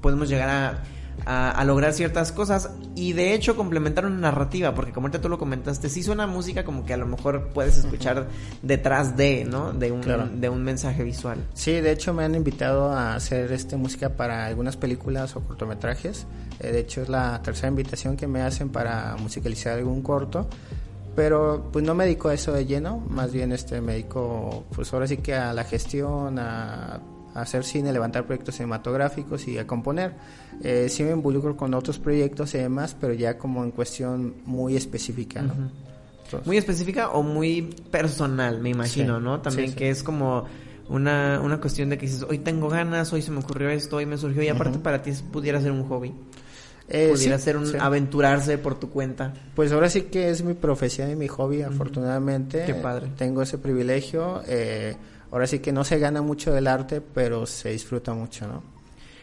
[0.00, 0.82] podemos llegar a
[1.26, 5.38] a, lograr ciertas cosas y de hecho complementar una narrativa, porque como ahorita tú lo
[5.38, 8.28] comentaste, sí suena música como que a lo mejor puedes escuchar
[8.62, 9.72] detrás de, ¿no?
[9.72, 11.38] De un, de un mensaje visual.
[11.54, 16.26] Sí, de hecho me han invitado a hacer este música para algunas películas o cortometrajes.
[16.60, 20.48] Eh, de hecho es la tercera invitación que me hacen para musicalizar algún corto
[21.14, 24.92] pero pues no me dedico a eso de lleno, más bien este me dedico pues
[24.94, 27.00] ahora sí que a la gestión, a
[27.34, 30.14] hacer cine, levantar proyectos cinematográficos y a componer.
[30.62, 34.76] Eh, sí me involucro con otros proyectos y demás, pero ya como en cuestión muy
[34.76, 35.54] específica, ¿no?
[36.44, 39.40] muy específica o muy personal, me imagino, ¿no?
[39.40, 40.44] También que es como
[40.88, 44.06] una, una cuestión de que dices, hoy tengo ganas, hoy se me ocurrió esto, hoy
[44.06, 46.14] me surgió, y aparte para ti pudiera ser un hobby.
[46.92, 49.32] Eh, pudiera ser un aventurarse por tu cuenta.
[49.54, 52.64] Pues ahora sí que es mi profesión y mi hobby, afortunadamente.
[52.66, 53.08] Qué padre.
[53.16, 54.42] Tengo ese privilegio.
[54.48, 54.96] Eh,
[55.30, 58.62] ahora sí que no se gana mucho del arte, pero se disfruta mucho, ¿no?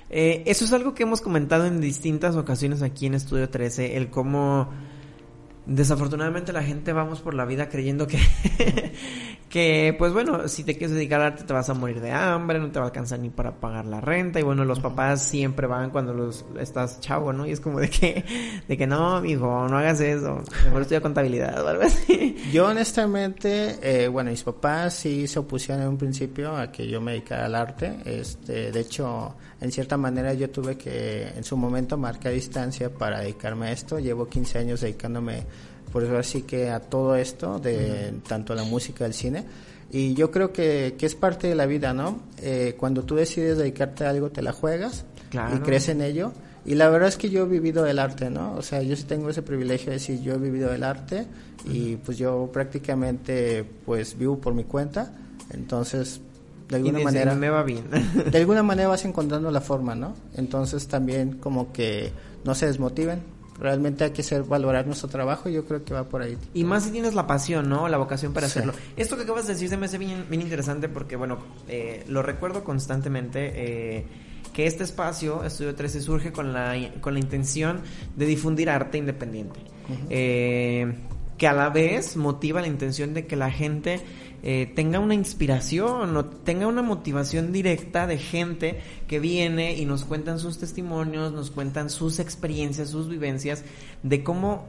[0.09, 4.09] Eh, eso es algo que hemos comentado en distintas ocasiones aquí en Estudio 13, el
[4.09, 4.69] cómo
[5.67, 8.19] desafortunadamente la gente vamos por la vida creyendo que,
[9.49, 12.59] que pues bueno, si te quieres dedicar al arte te vas a morir de hambre,
[12.59, 15.67] no te va a alcanzar ni para pagar la renta y bueno, los papás siempre
[15.67, 17.45] van cuando los estás chavo, ¿no?
[17.45, 18.23] Y es como de que
[18.67, 22.37] de que no, hijo, no hagas eso, mejor estudia contabilidad o algo así.
[22.51, 27.01] Yo honestamente, eh, bueno, mis papás sí se opusieron en un principio a que yo
[27.01, 31.57] me dedicara al arte, este, de hecho, en cierta manera yo tuve que en su
[31.57, 35.45] momento marcar distancia para dedicarme a esto, llevo 15 años dedicándome
[35.91, 39.45] por eso así que a todo esto, de tanto la música, el cine.
[39.89, 42.19] Y yo creo que, que es parte de la vida, ¿no?
[42.41, 46.33] Eh, cuando tú decides dedicarte a algo, te la juegas y crees en ello.
[46.65, 48.53] Y la verdad es que yo he vivido el arte, ¿no?
[48.55, 51.25] O sea, yo sí tengo ese privilegio de decir, yo he vivido el arte
[51.63, 55.13] y pues yo prácticamente pues vivo por mi cuenta.
[55.53, 56.19] Entonces,
[56.69, 57.35] de alguna manera...
[57.35, 57.85] Me va bien.
[58.31, 60.13] de alguna manera vas encontrando la forma, ¿no?
[60.35, 62.11] Entonces también como que
[62.43, 63.21] no se desmotiven,
[63.59, 66.37] realmente hay que ser, valorar nuestro trabajo y yo creo que va por ahí.
[66.53, 67.87] Y más si tienes la pasión, ¿no?
[67.87, 68.73] La vocación para hacerlo.
[68.95, 72.21] Esto que acabas de decir se me hace bien, bien interesante porque, bueno, eh, lo
[72.21, 73.51] recuerdo constantemente.
[73.55, 74.05] Eh,
[74.53, 77.81] que este espacio, Estudio 13, surge con la, con la intención
[78.15, 79.59] de difundir arte independiente.
[80.09, 80.95] eh,
[81.37, 84.01] que a la vez motiva la intención de que la gente
[84.49, 90.39] eh, tenga una inspiración tenga una motivación directa de gente que viene y nos cuentan
[90.39, 93.65] sus testimonios, nos cuentan sus experiencias, sus vivencias,
[94.03, 94.65] de cómo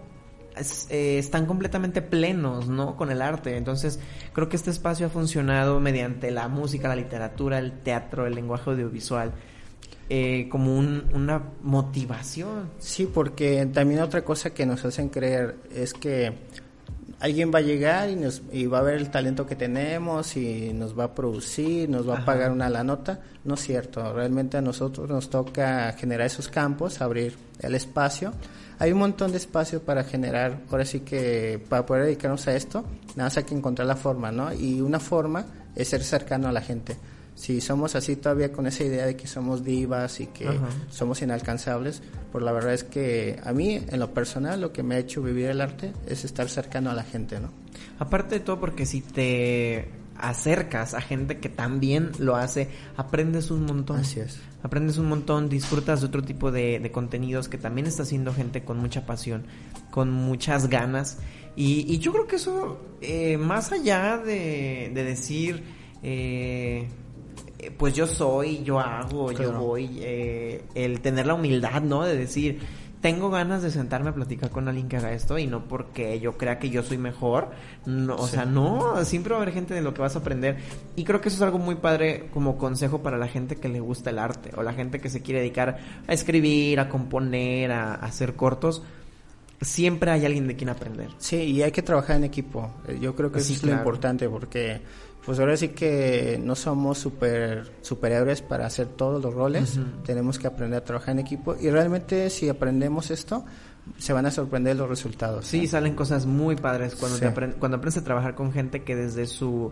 [0.90, 2.96] eh, están completamente plenos, ¿no?
[2.96, 3.56] Con el arte.
[3.56, 4.00] Entonces,
[4.32, 8.70] creo que este espacio ha funcionado mediante la música, la literatura, el teatro, el lenguaje
[8.70, 9.32] audiovisual.
[10.10, 12.70] eh, como un, una motivación.
[12.78, 16.32] Sí, porque también otra cosa que nos hacen creer es que
[17.20, 20.72] alguien va a llegar y, nos, y va a ver el talento que tenemos y
[20.72, 23.20] nos va a producir, nos va a pagar una la nota.
[23.44, 28.32] No es cierto, realmente a nosotros nos toca generar esos campos, abrir el espacio.
[28.78, 32.84] Hay un montón de espacio para generar, ahora sí que para poder dedicarnos a esto,
[33.16, 34.52] nada más hay que encontrar la forma, ¿no?
[34.52, 36.96] Y una forma es ser cercano a la gente
[37.38, 40.58] si somos así todavía con esa idea de que somos divas y que
[40.90, 44.96] somos inalcanzables, pues la verdad es que a mí, en lo personal, lo que me
[44.96, 47.50] ha hecho vivir el arte es estar cercano a la gente, ¿no?
[48.00, 53.66] Aparte de todo, porque si te acercas a gente que también lo hace, aprendes un
[53.66, 54.00] montón.
[54.00, 54.40] Así es.
[54.64, 58.78] Aprendes un montón, disfrutas de otro tipo de, contenidos que también está haciendo gente con
[58.78, 59.44] mucha pasión,
[59.92, 61.18] con muchas ganas.
[61.54, 65.62] Y, yo creo que eso, eh, más allá de, de decir...
[66.02, 66.88] Eh,
[67.76, 72.04] pues yo soy, yo hago, yo voy, eh, el tener la humildad, ¿no?
[72.04, 72.60] De decir,
[73.00, 76.36] tengo ganas de sentarme a platicar con alguien que haga esto y no porque yo
[76.36, 77.50] crea que yo soy mejor.
[77.86, 80.56] No, o sea, no, siempre va a haber gente de lo que vas a aprender.
[80.96, 83.80] Y creo que eso es algo muy padre como consejo para la gente que le
[83.80, 87.94] gusta el arte o la gente que se quiere dedicar a escribir, a componer, a,
[87.94, 88.82] hacer cortos.
[89.60, 91.10] Siempre hay alguien de quien aprender.
[91.18, 92.70] Sí, y hay que trabajar en equipo.
[92.86, 94.80] Eh, yo creo que eso es lo importante porque
[95.28, 100.46] pues ahora sí que no somos super superhéroes para hacer todos los roles, tenemos que
[100.46, 103.44] aprender a trabajar en equipo y realmente si aprendemos esto
[103.98, 105.44] se van a sorprender los resultados.
[105.44, 107.18] Sí, salen cosas muy padres cuando
[107.58, 109.70] cuando aprendes a trabajar con gente que desde su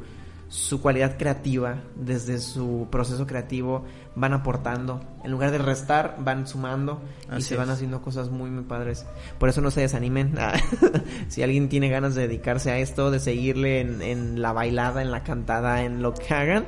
[0.49, 5.01] su cualidad creativa, desde su proceso creativo, van aportando.
[5.23, 7.01] En lugar de restar, van sumando
[7.37, 9.07] y se van haciendo cosas muy, muy padres.
[9.39, 10.35] Por eso no se desanimen.
[11.29, 15.13] si alguien tiene ganas de dedicarse a esto, de seguirle en, en, la bailada, en
[15.13, 16.67] la cantada, en lo que hagan,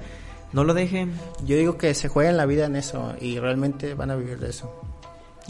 [0.53, 1.13] no lo dejen.
[1.45, 4.51] Yo digo que se jueguen la vida en eso y realmente van a vivir de
[4.51, 4.71] eso.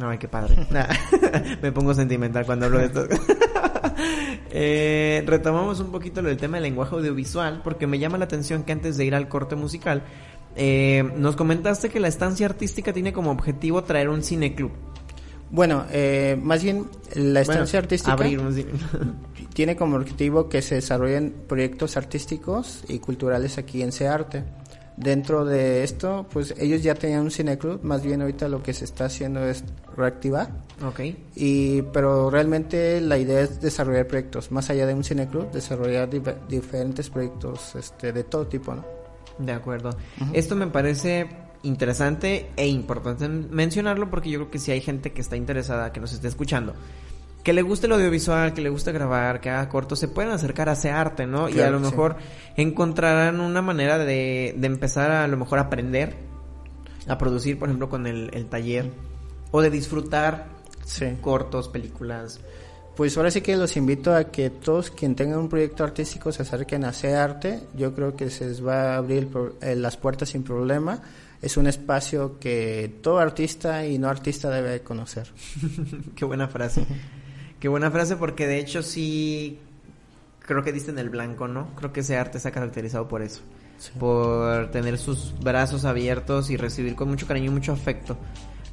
[0.00, 0.54] Ay, qué padre.
[1.62, 3.06] Me pongo sentimental cuando hablo de esto.
[4.50, 8.62] eh, retomamos un poquito lo del tema del lenguaje audiovisual, porque me llama la atención
[8.62, 10.02] que antes de ir al corte musical,
[10.58, 14.72] eh, nos comentaste que la estancia artística tiene como objetivo traer un cineclub.
[15.50, 18.16] Bueno, eh, más bien la estancia artística
[19.54, 24.44] tiene como objetivo que se desarrollen proyectos artísticos y culturales aquí en Searte
[24.98, 28.84] dentro de esto, pues ellos ya tenían un cineclub, más bien ahorita lo que se
[28.84, 29.62] está haciendo es
[29.96, 30.50] reactivar.
[30.84, 31.00] Ok.
[31.36, 36.10] Y, pero realmente la idea es desarrollar proyectos, más allá de un cineclub, desarrollar
[36.48, 38.97] diferentes proyectos este, de todo tipo, ¿no?
[39.38, 39.96] De acuerdo.
[40.32, 41.28] Esto me parece
[41.62, 46.00] interesante e importante mencionarlo porque yo creo que si hay gente que está interesada, que
[46.00, 46.74] nos esté escuchando,
[47.42, 50.68] que le guste el audiovisual, que le guste grabar, que haga cortos, se pueden acercar
[50.68, 51.48] a ese arte, ¿no?
[51.48, 52.16] y a lo mejor
[52.56, 56.16] encontrarán una manera de, de, empezar a, a, lo mejor a aprender
[57.08, 58.90] a producir, por ejemplo, con el, el taller
[59.50, 60.58] o de disfrutar
[61.20, 62.40] cortos, películas.
[62.98, 66.42] Pues ahora sí que los invito a que todos quien tengan un proyecto artístico se
[66.42, 67.60] acerquen a ese arte.
[67.76, 69.28] Yo creo que se les va a abrir
[69.60, 71.00] eh, las puertas sin problema.
[71.40, 75.30] Es un espacio que todo artista y no artista debe conocer.
[76.16, 76.86] Qué buena frase.
[77.60, 79.60] Qué buena frase porque de hecho sí
[80.40, 81.76] creo que diste en el blanco, ¿no?
[81.76, 83.42] Creo que ese arte se ha caracterizado por eso.
[84.00, 88.18] Por tener sus brazos abiertos y recibir con mucho cariño y mucho afecto.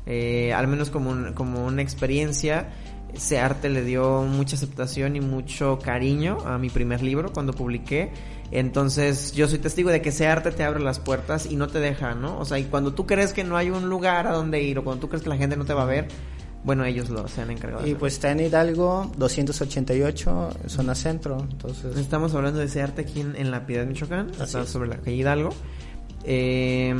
[0.07, 2.69] Eh, al menos como, como una experiencia,
[3.15, 8.11] ese arte le dio mucha aceptación y mucho cariño a mi primer libro cuando publiqué.
[8.51, 11.79] Entonces yo soy testigo de que ese arte te abre las puertas y no te
[11.79, 12.37] deja, ¿no?
[12.37, 14.83] O sea, y cuando tú crees que no hay un lugar a donde ir o
[14.83, 16.07] cuando tú crees que la gente no te va a ver,
[16.63, 17.87] bueno, ellos lo se han encargado.
[17.87, 21.37] Y pues está en Hidalgo, 288, zona centro.
[21.49, 21.95] Entonces...
[21.97, 25.15] Estamos hablando de ese arte aquí en, la Piedad de Michoacán, está sobre la calle
[25.15, 25.49] Hidalgo.
[26.23, 26.95] Eh,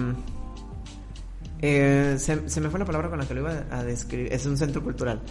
[1.62, 4.32] eh, se, me fue la palabra con la que lo iba a describir.
[4.32, 5.22] Es un centro cultural.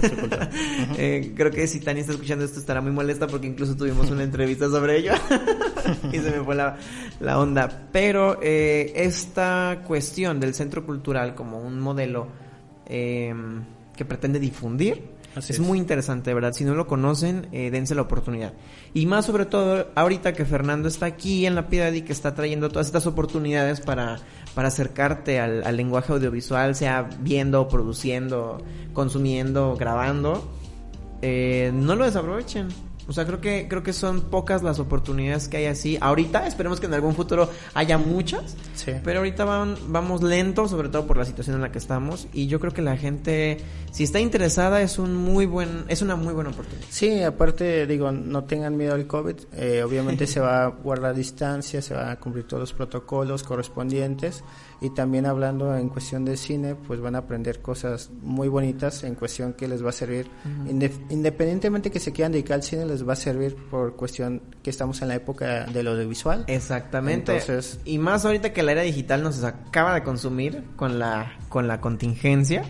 [0.00, 0.50] centro cultural.
[0.96, 4.22] eh, creo que si Tania está escuchando esto estará muy molesta porque incluso tuvimos una
[4.22, 5.12] entrevista sobre ello
[6.12, 6.76] y se me fue la,
[7.20, 7.88] la onda.
[7.92, 12.28] Pero eh, esta cuestión del centro cultural como un modelo
[12.86, 15.13] que pretende difundir.
[15.36, 16.52] Es, muy interesante, ¿verdad?
[16.52, 18.52] Si no lo conocen, eh, dense la oportunidad.
[18.92, 22.34] Y más sobre todo, ahorita que Fernando está aquí en la Piedad y que está
[22.34, 24.18] trayendo todas estas oportunidades para,
[24.54, 28.58] para acercarte al, lenguaje audiovisual, sea viendo, produciendo,
[28.92, 30.48] consumiendo, grabando,
[31.22, 32.68] eh, no lo desaprovechen.
[33.06, 35.98] O sea, creo que creo que son pocas las oportunidades que hay así.
[36.00, 38.56] Ahorita esperemos que en algún futuro haya muchas.
[38.74, 38.92] Sí.
[39.02, 42.46] Pero ahorita van, vamos lento, sobre todo por la situación en la que estamos y
[42.46, 43.58] yo creo que la gente
[43.90, 46.86] si está interesada es un muy buen es una muy buena oportunidad.
[46.90, 49.36] Sí, aparte digo, no tengan miedo al COVID.
[49.52, 54.42] Eh, obviamente se va a guardar distancia, se van a cumplir todos los protocolos correspondientes
[54.84, 59.14] y también hablando en cuestión de cine, pues van a aprender cosas muy bonitas en
[59.14, 60.26] cuestión que les va a servir
[60.68, 64.68] Inde- independientemente que se quieran dedicar al cine les va a servir por cuestión que
[64.70, 66.44] estamos en la época de lo audiovisual.
[66.48, 67.32] Exactamente.
[67.38, 71.66] Entonces- y más ahorita que la era digital nos acaba de consumir con la con
[71.66, 72.62] la contingencia.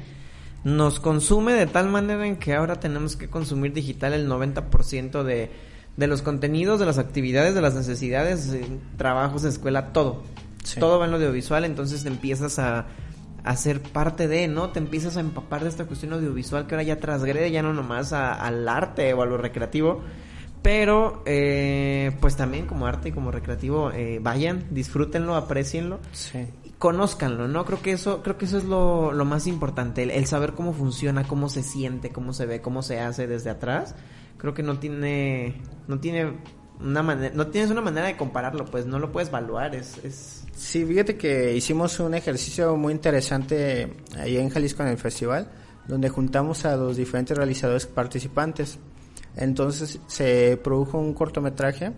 [0.63, 5.51] Nos consume de tal manera en que ahora tenemos que consumir digital el 90% de,
[5.97, 8.65] de los contenidos, de las actividades, de las necesidades, eh,
[8.97, 10.23] trabajos, escuela, todo.
[10.65, 10.81] Sí.
[10.81, 12.87] Todo va en lo audiovisual, entonces te empiezas a,
[13.45, 14.71] a ser parte de, ¿no?
[14.71, 18.13] Te empiezas a empapar de esta cuestión audiovisual que ahora ya transgrede ya no nomás
[18.13, 20.03] a- al arte o a lo recreativo,
[20.63, 26.47] pero eh, pues también como arte y como recreativo, eh, vayan, disfrútenlo, aprecienlo Sí.
[26.79, 27.65] conózcanlo, ¿no?
[27.67, 30.73] Creo que eso, creo que eso es lo, lo más importante, el, el saber cómo
[30.73, 33.95] funciona, cómo se siente, cómo se ve, cómo se hace desde atrás.
[34.39, 36.33] Creo que no tiene, no tiene
[36.81, 40.45] una manera, no tienes una manera de compararlo, pues no lo puedes evaluar, es, es
[40.57, 45.51] Sí, fíjate que hicimos un ejercicio muy interesante ahí en Jalisco en el festival,
[45.89, 48.79] donde juntamos a los diferentes realizadores participantes.
[49.37, 51.93] Entonces se produjo un cortometraje,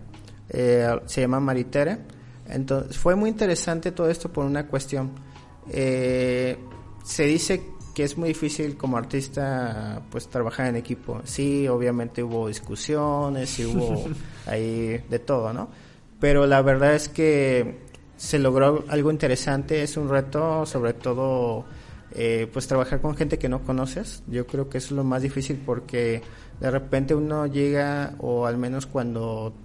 [0.49, 1.99] eh, se llama Maritere.
[2.47, 5.11] Entonces fue muy interesante todo esto por una cuestión.
[5.69, 6.57] Eh,
[7.03, 7.61] se dice
[7.97, 11.19] que es muy difícil como artista pues trabajar en equipo.
[11.23, 14.05] Sí, obviamente hubo discusiones, sí hubo
[14.45, 15.67] ahí de todo, ¿no?
[16.19, 17.79] Pero la verdad es que
[18.15, 21.65] se logró algo interesante, es un reto sobre todo
[22.11, 24.21] eh, pues trabajar con gente que no conoces.
[24.27, 26.21] Yo creo que eso es lo más difícil porque
[26.59, 29.55] de repente uno llega o al menos cuando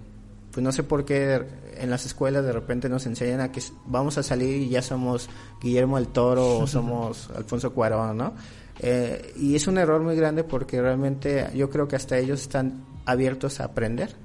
[0.53, 1.41] pues no sé por qué
[1.77, 5.27] en las escuelas de repente nos enseñan a que vamos a salir y ya somos
[5.61, 8.33] Guillermo del Toro o somos Alfonso Cuarón, ¿no?
[8.79, 12.83] Eh, y es un error muy grande porque realmente yo creo que hasta ellos están
[13.05, 14.15] abiertos a aprender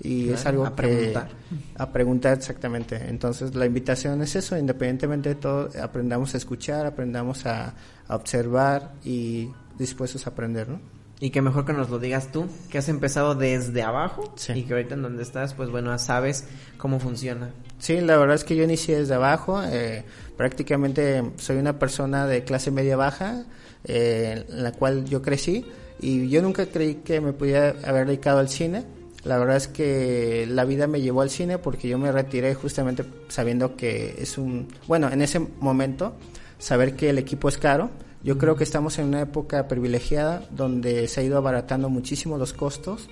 [0.00, 1.28] y es algo a que- preguntar.
[1.76, 2.96] a preguntar exactamente.
[3.08, 7.74] Entonces la invitación es eso, independientemente de todo, aprendamos a escuchar, aprendamos a,
[8.06, 10.80] a observar y dispuestos a aprender, ¿no?
[11.20, 14.52] Y que mejor que nos lo digas tú, que has empezado desde abajo Sí.
[14.52, 16.44] y que ahorita en donde estás, pues bueno, sabes
[16.76, 17.50] cómo funciona.
[17.78, 19.60] Sí, la verdad es que yo inicié desde abajo.
[19.64, 20.04] eh,
[20.36, 23.44] prácticamente soy una persona de clase media baja,
[23.84, 25.66] eh, en la cual yo crecí
[26.00, 28.84] y yo nunca creí que me pudiera haber dedicado al cine.
[29.24, 33.04] La verdad es que la vida me llevó al cine porque yo me retiré justamente
[33.26, 36.14] sabiendo que es un, bueno, en ese momento
[36.58, 37.90] saber que el equipo es caro.
[38.22, 42.52] Yo creo que estamos en una época privilegiada donde se ha ido abaratando muchísimo los
[42.52, 43.08] costos,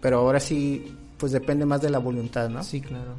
[0.00, 2.62] pero ahora sí, pues depende más de la voluntad, ¿no?
[2.62, 3.16] Sí, claro.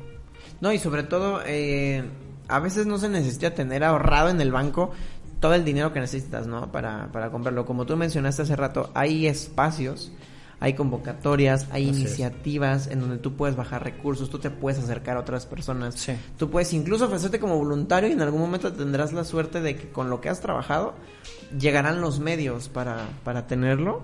[0.62, 2.04] No, y sobre todo, eh,
[2.48, 4.92] a veces no se necesita tener ahorrado en el banco
[5.40, 6.72] todo el dinero que necesitas, ¿no?
[6.72, 7.66] Para, para comprarlo.
[7.66, 10.12] Como tú mencionaste hace rato, hay espacios,
[10.60, 11.98] hay convocatorias, hay Así es.
[12.08, 15.96] iniciativas en donde tú puedes bajar recursos, tú te puedes acercar a otras personas.
[15.96, 16.14] Sí.
[16.38, 19.90] Tú puedes incluso ofrecerte como voluntario y en algún momento tendrás la suerte de que
[19.90, 20.94] con lo que has trabajado
[21.60, 24.04] llegarán los medios para, para tenerlo.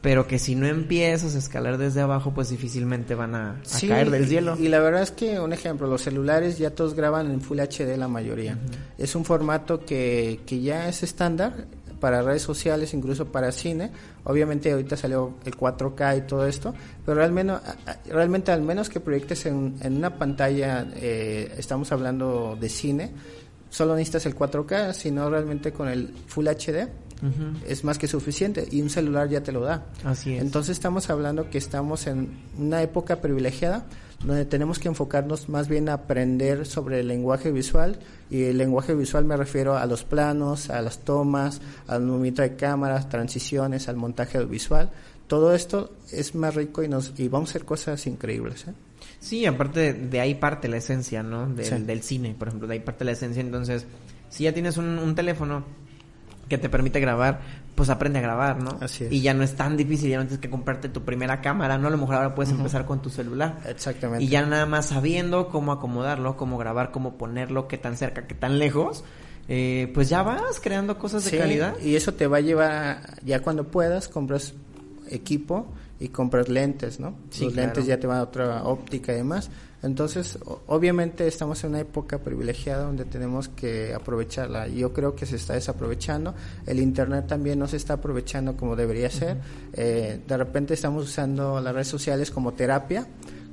[0.00, 3.86] Pero que si no empiezas a escalar desde abajo, pues difícilmente van a, a Sí,
[3.86, 4.56] caer del cielo.
[4.58, 7.96] Y, la verdad es que, un ejemplo, los celulares ya todos graban en Full HD
[7.96, 8.58] la mayoría.
[8.98, 11.66] Es un formato que, que ya es estándar
[12.02, 13.92] para redes sociales, incluso para cine.
[14.24, 16.74] Obviamente ahorita salió el 4K y todo esto,
[17.06, 17.54] pero realmente,
[18.06, 23.12] realmente al menos que proyectes en, en una pantalla, eh, estamos hablando de cine,
[23.70, 26.88] solo necesitas el 4K, sino realmente con el Full HD
[27.22, 27.58] Ujú.
[27.68, 29.86] es más que suficiente y un celular ya te lo da.
[30.02, 30.42] Así es.
[30.42, 33.84] Entonces estamos hablando que estamos en una época privilegiada
[34.24, 37.98] donde tenemos que enfocarnos más bien a aprender sobre el lenguaje visual
[38.30, 42.56] y el lenguaje visual me refiero a los planos, a las tomas, al movimiento de
[42.56, 44.90] cámaras, transiciones, al montaje visual.
[45.26, 48.66] Todo esto es más rico y nos y vamos a hacer cosas increíbles.
[48.68, 48.72] ¿eh?
[49.18, 51.48] Sí, aparte de ahí parte la esencia, ¿no?
[51.48, 51.74] Del, Sí.
[51.78, 53.40] del cine, por ejemplo, de ahí parte la esencia.
[53.40, 53.86] Entonces,
[54.30, 55.64] si ya tienes un, un teléfono
[56.52, 57.40] que te permite grabar,
[57.74, 58.76] pues aprende a grabar, ¿no?
[58.82, 59.12] Así es.
[59.12, 61.88] Y ya no es tan difícil, ya no tienes que comprarte tu primera cámara, ¿no?
[61.88, 63.60] A lo mejor ahora puedes empezar con tu celular.
[63.66, 64.22] Exactamente.
[64.22, 68.34] Y ya nada más sabiendo cómo acomodarlo, cómo grabar, cómo ponerlo, qué tan cerca, qué
[68.34, 69.02] tan lejos,
[69.48, 71.74] eh, pues ya vas creando cosas de Sí, calidad.
[71.82, 74.52] Y eso te va a llevar, a- ya cuando puedas, compras
[75.08, 75.66] equipo
[75.98, 77.14] y compras lentes, ¿no?
[77.30, 77.68] Sí, Los claro.
[77.68, 79.50] lentes ya te van a otra óptica y demás.
[79.82, 84.68] Entonces, obviamente estamos en una época privilegiada donde tenemos que aprovecharla.
[84.68, 86.34] Yo creo que se está desaprovechando.
[86.66, 89.38] El Internet también no se está aprovechando como debería ser.
[89.72, 93.08] Eh, de repente estamos usando las redes sociales como terapia,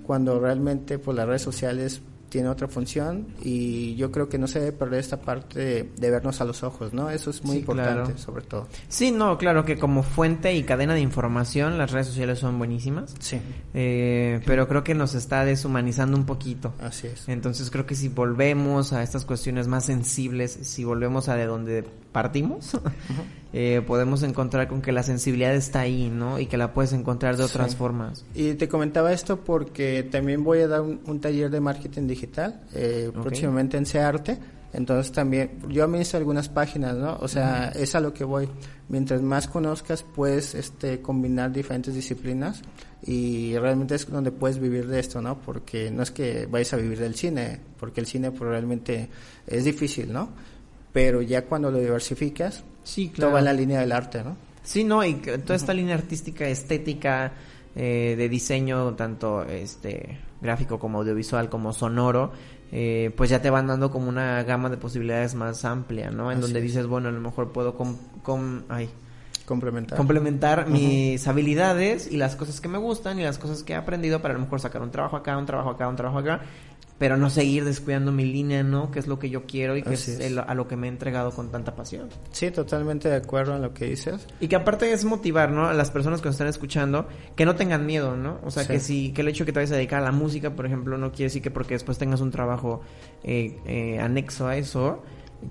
[0.06, 4.60] cuando realmente pues, las redes sociales tienen otra función y yo creo que no se
[4.60, 7.10] debe perder esta parte de, de vernos a los ojos, ¿no?
[7.10, 8.18] Eso es muy Sí, importante, claro.
[8.18, 8.68] sobre todo.
[8.88, 13.16] Sí, no, claro que como fuente y cadena de información las redes sociales son buenísimas.
[13.20, 13.40] Sí,
[13.74, 16.74] Eh, pero creo que nos está deshumanizando un poquito.
[16.82, 17.28] así es.
[17.28, 21.84] Entonces creo que si volvemos a estas cuestiones más sensibles, si volvemos a de donde
[22.12, 22.72] partimos,
[23.54, 26.40] eh, podemos encontrar con que la sensibilidad está ahí, ¿no?
[26.40, 27.78] Y que la puedes encontrar de otras Sí.
[27.78, 28.26] formas.
[28.36, 32.62] Y te comentaba esto porque también voy a dar un, un taller de marketing digital
[32.74, 34.38] eh, próximamente en Searte.
[34.72, 37.18] Entonces también, yo administro algunas páginas, ¿no?
[37.22, 38.48] O sea, es a lo que voy.
[38.88, 42.62] Mientras más conozcas, puedes este, combinar diferentes disciplinas
[43.04, 45.40] y realmente es donde puedes vivir de esto, ¿no?
[45.42, 49.10] Porque no es que vayas a vivir del cine, porque el cine pues, realmente
[49.48, 50.30] es difícil, ¿no?
[50.94, 54.36] Pero ya cuando lo diversificas, Sí, va en la línea del arte, ¿no?
[54.64, 57.32] Sí, no, y toda esta línea artística, estética,
[57.76, 62.32] eh, de diseño, tanto este gráfico como audiovisual, como sonoro,
[62.72, 66.32] eh, pues ya te van dando como una gama de posibilidades más amplia, ¿no?
[66.32, 66.66] En Así donde es.
[66.66, 68.90] dices, bueno, a lo mejor puedo com- com- ay,
[69.46, 69.98] Complementar.
[69.98, 74.22] complementar mis habilidades y las cosas que me gustan y las cosas que he aprendido
[74.22, 76.42] para a lo mejor sacar un trabajo acá, un trabajo acá, un trabajo acá,
[77.00, 78.92] pero no seguir descuidando mi línea, ¿no?
[78.92, 80.20] Que es lo que yo quiero y que es, es.
[80.20, 82.10] el- a lo que me he entregado con tanta pasión.
[82.32, 84.28] Sí, totalmente de acuerdo en lo que dices.
[84.42, 85.66] Y que aparte es motivar, ¿no?
[85.68, 88.40] A las personas que nos están escuchando que no tengan miedo, ¿no?
[88.44, 88.74] O sea, Sí.
[88.74, 90.66] que si que el hecho de que te vayas a dedicar a la música, por
[90.66, 92.82] ejemplo, no quiere decir que porque después tengas un trabajo
[93.24, 95.02] eh, eh, anexo a eso,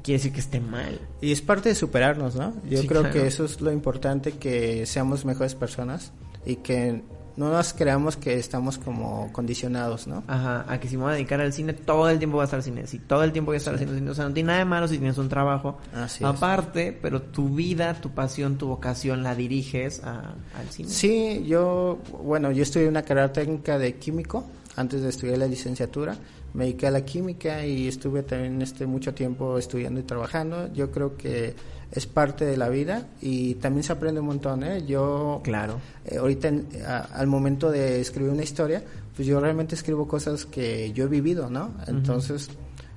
[0.03, 1.01] quiere decir que esté mal.
[1.23, 2.53] Y es parte de superarnos, ¿no?
[2.69, 3.15] Yo Sí, creo claro.
[3.15, 6.13] que eso es lo importante, que seamos mejores personas
[6.45, 7.03] y que
[7.39, 10.25] no nos creamos que estamos como condicionados, ¿no?
[10.27, 12.45] Ajá, a que si me voy a dedicar al cine, todo el tiempo voy a
[12.45, 12.87] estar al cine.
[12.87, 14.65] Si todo el tiempo voy a estar haciendo cine, o sea, no tiene nada de
[14.65, 16.29] malo si tienes un trabajo Así es.
[16.31, 20.89] aparte, pero tu vida, tu pasión, tu vocación la diriges a- al cine.
[20.91, 24.45] Sí, yo, bueno, yo estudié una carrera técnica de químico
[24.79, 26.17] antes de estudiar la licenciatura.
[26.55, 30.73] Me dediqué a la química y estuve también este mucho tiempo estudiando y trabajando.
[30.73, 31.55] Yo creo que
[31.91, 34.85] es parte de la vida y también se aprende un montón, ¿eh?
[34.87, 35.81] Yo Claro.
[36.05, 38.83] Eh, ahorita en- a- al momento de escribir una historia,
[39.15, 41.73] pues yo realmente escribo cosas que yo he vivido, ¿no?
[41.87, 42.49] Entonces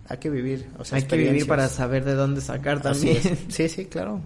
[0.07, 3.17] hay que vivir, o sea, Hay que vivir para saber de dónde sacar también.
[3.49, 4.19] Sí, sí, claro.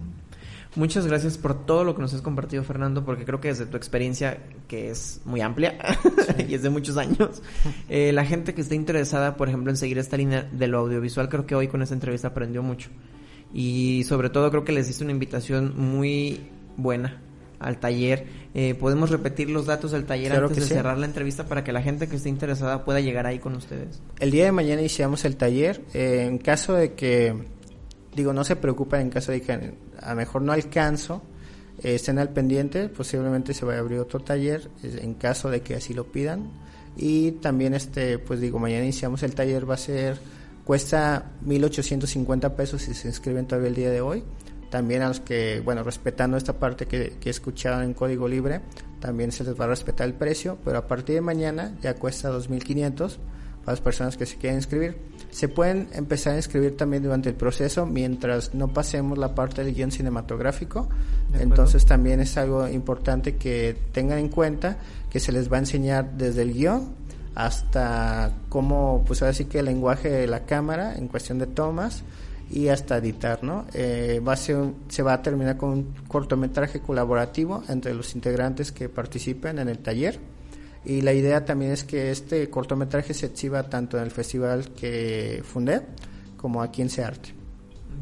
[0.76, 3.78] Muchas gracias por todo lo que nos has compartido, Fernando, porque creo que desde tu
[3.78, 5.78] experiencia, que es muy amplia
[6.48, 7.42] y es de muchos años,
[7.88, 11.30] eh, la gente que esté interesada, por ejemplo, en seguir esta línea de lo audiovisual,
[11.30, 12.90] creo que hoy con esta entrevista aprendió mucho.
[13.54, 16.40] Y sobre todo creo que les hice una invitación muy
[16.76, 17.22] buena
[17.58, 18.26] al taller.
[18.54, 20.74] Eh, podemos repetir los datos del taller Claro antes de sí.
[20.74, 24.02] cerrar la entrevista para que la gente que esté interesada pueda llegar ahí con ustedes.
[24.18, 25.82] El día de mañana iniciamos el taller.
[25.94, 27.34] Eh, en caso de que,
[28.16, 31.22] digo, no se preocupen en caso de que a lo mejor no alcanzo,
[31.82, 35.60] eh, estén al pendiente, posiblemente se vaya a abrir otro taller eh, en caso de
[35.60, 36.50] que así lo pidan.
[36.96, 40.18] Y también, este, pues digo, mañana iniciamos el taller, va a ser,
[40.64, 44.24] cuesta 1.850 pesos si se inscriben todavía el día de hoy.
[44.70, 48.62] También a los que, bueno, respetando esta parte que, que escucharon en código libre,
[48.98, 52.32] también se les va a respetar el precio, pero a partir de mañana ya cuesta
[52.32, 53.18] 2.500
[53.66, 54.96] para las personas que se quieren inscribir.
[55.30, 59.74] Se pueden empezar a inscribir también durante el proceso mientras no pasemos la parte del
[59.74, 60.88] guion cinematográfico.
[61.34, 64.78] Entonces también es algo importante que tengan en cuenta
[65.10, 66.94] que se les va a enseñar desde el guion
[67.34, 72.04] hasta cómo, pues ahora sí que el lenguaje de la cámara en cuestión de tomas
[72.48, 73.66] y hasta editar, ¿no?
[73.74, 74.58] Eh, va a ser
[74.88, 79.80] se va a terminar con un cortometraje colaborativo entre los integrantes que participen en el
[79.80, 80.20] taller.
[80.86, 85.42] Y la idea también es que este cortometraje se exhiba tanto en el festival que
[85.44, 85.82] fundé
[86.36, 87.30] como aquí en Searte.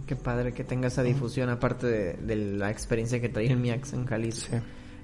[0.07, 3.95] Qué padre que tenga esa difusión, aparte de, de la experiencia que trae el MIAX
[3.95, 4.57] en Jalisco.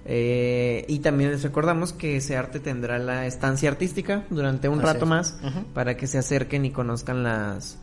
[0.05, 4.87] Eh, y también les recordamos que ese arte tendrá la estancia artística durante un Así
[4.87, 5.09] rato es.
[5.09, 5.37] más
[5.75, 7.79] para que se acerquen y conozcan las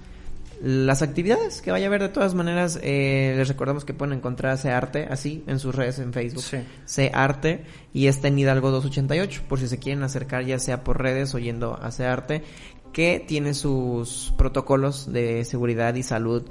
[0.62, 4.56] las actividades que vaya a haber de todas maneras eh, les recordamos que pueden encontrar
[4.56, 6.58] ese arte así en sus redes en Facebook Sí.
[6.86, 11.02] C Arte y está en Hidalgo 288 por si se quieren acercar ya sea por
[11.02, 12.44] redes o yendo a C Arte
[12.92, 16.44] que tiene sus protocolos de seguridad y salud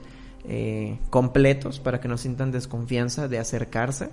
[0.48, 4.10] eh, completos para que no sientan desconfianza de acercarse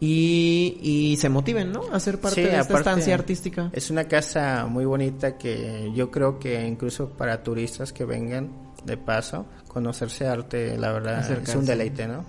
[0.00, 1.82] y, y se motiven, ¿no?
[1.92, 3.70] A ser parte Sí, de esta aparte, estancia artística.
[3.72, 8.96] Es una casa muy bonita que yo creo que incluso para turistas que vengan de
[8.96, 12.24] paso, conocerse arte, la verdad, es un deleite, ¿no?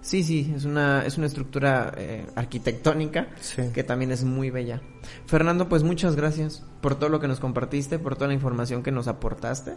[0.00, 3.62] Sí, sí, es una, es una estructura eh, arquitectónica Sí.
[3.72, 4.82] que también es muy bella.
[5.26, 8.90] Fernando, pues muchas gracias por todo lo que nos compartiste, por toda la información que
[8.92, 9.72] nos aportaste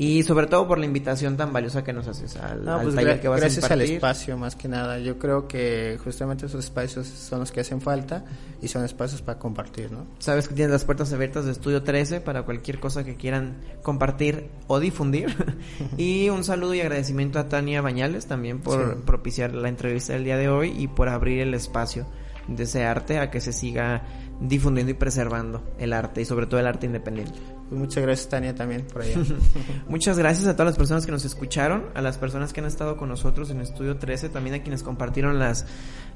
[0.00, 2.94] y sobre todo por la invitación tan valiosa que nos haces al, No, al pues
[2.94, 3.96] taller que vas gracias a al impartir.
[3.96, 5.00] espacio más que nada.
[5.00, 8.24] Yo creo que justamente esos espacios son los que hacen falta
[8.62, 10.06] y son espacios para compartir, ¿no?
[10.20, 14.48] Sabes que tienes las puertas abiertas de Estudio 13 para cualquier cosa que quieran compartir
[14.68, 15.34] o difundir.
[15.98, 19.00] y un saludo y agradecimiento a Tania Bañales también por Sí.
[19.04, 22.06] propiciar la entrevista del día de hoy y por abrir el espacio
[22.46, 24.04] de ese arte a que se siga
[24.40, 27.38] difundiendo y preservando el arte y sobre todo el arte independiente.
[27.68, 29.16] Pues muchas gracias Tania también por allá.
[29.88, 32.96] Muchas gracias a todas las personas que nos escucharon, a las personas que han estado
[32.96, 35.66] con nosotros en Estudio 13, también a quienes compartieron las,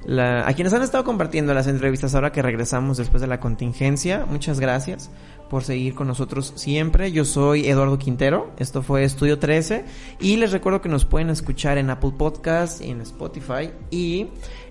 [0.07, 4.25] la- a quienes han estado compartiendo las entrevistas ahora que regresamos después de la contingencia.
[4.25, 5.11] Muchas gracias
[5.51, 7.13] por seguir con nosotros siempre.
[7.13, 9.85] Yo soy Eduardo Quintero, esto fue Estudio 13
[10.21, 14.29] y les recuerdo que nos pueden escuchar en Apple Podcast, en Spotify y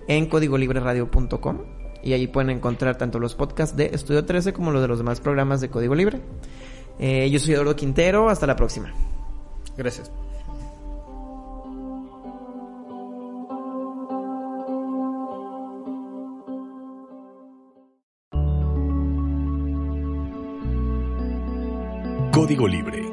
[0.08, 1.58] en códigolibreradio.com
[2.02, 5.20] y allí pueden encontrar tanto los podcasts de Estudio 13 como los de los demás
[5.20, 6.20] programas de Código Libre.
[6.98, 8.92] Eh, yo soy Eduardo Quintero, hasta la próxima.
[9.76, 10.10] Gracias.
[22.32, 23.11] Código Libre